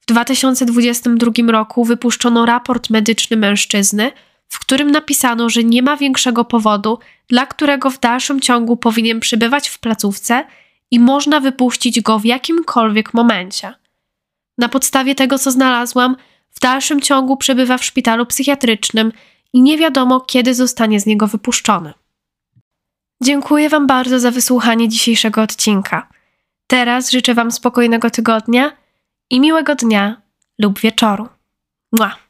W 0.00 0.06
2022 0.06 1.32
roku 1.52 1.84
wypuszczono 1.84 2.46
raport 2.46 2.90
medyczny 2.90 3.36
mężczyzny, 3.36 4.12
w 4.48 4.58
którym 4.58 4.90
napisano, 4.90 5.50
że 5.50 5.64
nie 5.64 5.82
ma 5.82 5.96
większego 5.96 6.44
powodu, 6.44 6.98
dla 7.28 7.46
którego 7.46 7.90
w 7.90 8.00
dalszym 8.00 8.40
ciągu 8.40 8.76
powinien 8.76 9.20
przebywać 9.20 9.68
w 9.68 9.78
placówce 9.78 10.44
i 10.90 11.00
można 11.00 11.40
wypuścić 11.40 12.00
go 12.00 12.18
w 12.18 12.24
jakimkolwiek 12.24 13.14
momencie. 13.14 13.74
Na 14.58 14.68
podstawie 14.68 15.14
tego, 15.14 15.38
co 15.38 15.50
znalazłam, 15.50 16.16
w 16.50 16.60
dalszym 16.60 17.00
ciągu 17.00 17.36
przebywa 17.36 17.78
w 17.78 17.84
szpitalu 17.84 18.26
psychiatrycznym 18.26 19.12
i 19.52 19.62
nie 19.62 19.78
wiadomo, 19.78 20.20
kiedy 20.20 20.54
zostanie 20.54 21.00
z 21.00 21.06
niego 21.06 21.26
wypuszczony. 21.26 21.94
Dziękuję 23.22 23.68
Wam 23.68 23.86
bardzo 23.86 24.20
za 24.20 24.30
wysłuchanie 24.30 24.88
dzisiejszego 24.88 25.42
odcinka. 25.42 26.08
Teraz 26.66 27.10
życzę 27.10 27.34
Wam 27.34 27.52
spokojnego 27.52 28.10
tygodnia 28.10 28.72
i 29.30 29.40
miłego 29.40 29.74
dnia 29.74 30.22
lub 30.58 30.80
wieczoru. 30.80 31.28
Mua. 31.92 32.29